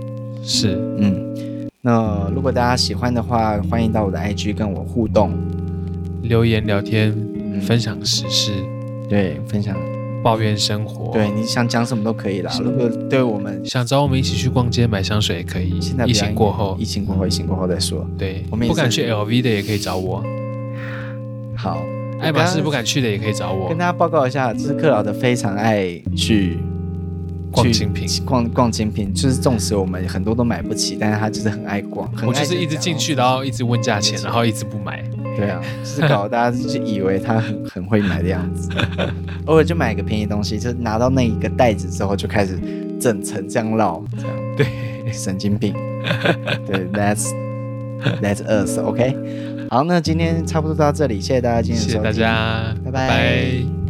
[0.43, 5.31] 是，嗯，那如果大家喜欢的话，欢迎到我的 IG 跟我互动，
[6.21, 7.11] 留言聊天，
[7.63, 8.51] 分享时事，
[9.09, 9.75] 对，分享
[10.23, 12.55] 抱怨生活，对，你想讲什么都可以啦。
[12.63, 15.81] 如果对我们想找我们一起去逛街买香水也可以。
[15.81, 18.07] 现在疫情过后，疫情过后，疫情过后再说。
[18.19, 20.23] 对，我们不敢去 LV 的也可以找我。
[21.55, 21.81] 好，
[22.19, 23.69] 爱马仕不敢去的也可以找我。
[23.69, 26.57] 跟大家报告一下，就是克劳德非常爱去。
[27.51, 32.05] 逛精品，逛逛精品，就是纵使我们很多都买不起，但是他就是很爱逛。
[32.17, 35.01] 爱我就是一直进去，然后一直问价钱，然后一直不买。
[35.37, 38.69] 对啊，就是搞大家就以为他很很会买的样子。
[39.47, 42.59] 偶尔就买个便宜东西，就拿到那一个袋子之后，就开始
[42.99, 44.67] 整层这样绕，这样 对，
[45.13, 45.73] 神经病。
[46.67, 47.31] 对，That's
[48.21, 49.15] That's us，OK。
[49.69, 53.07] 好，那今天差不多到这里，谢谢大家今天的收听，谢谢大家，拜拜。
[53.07, 53.84] 拜拜。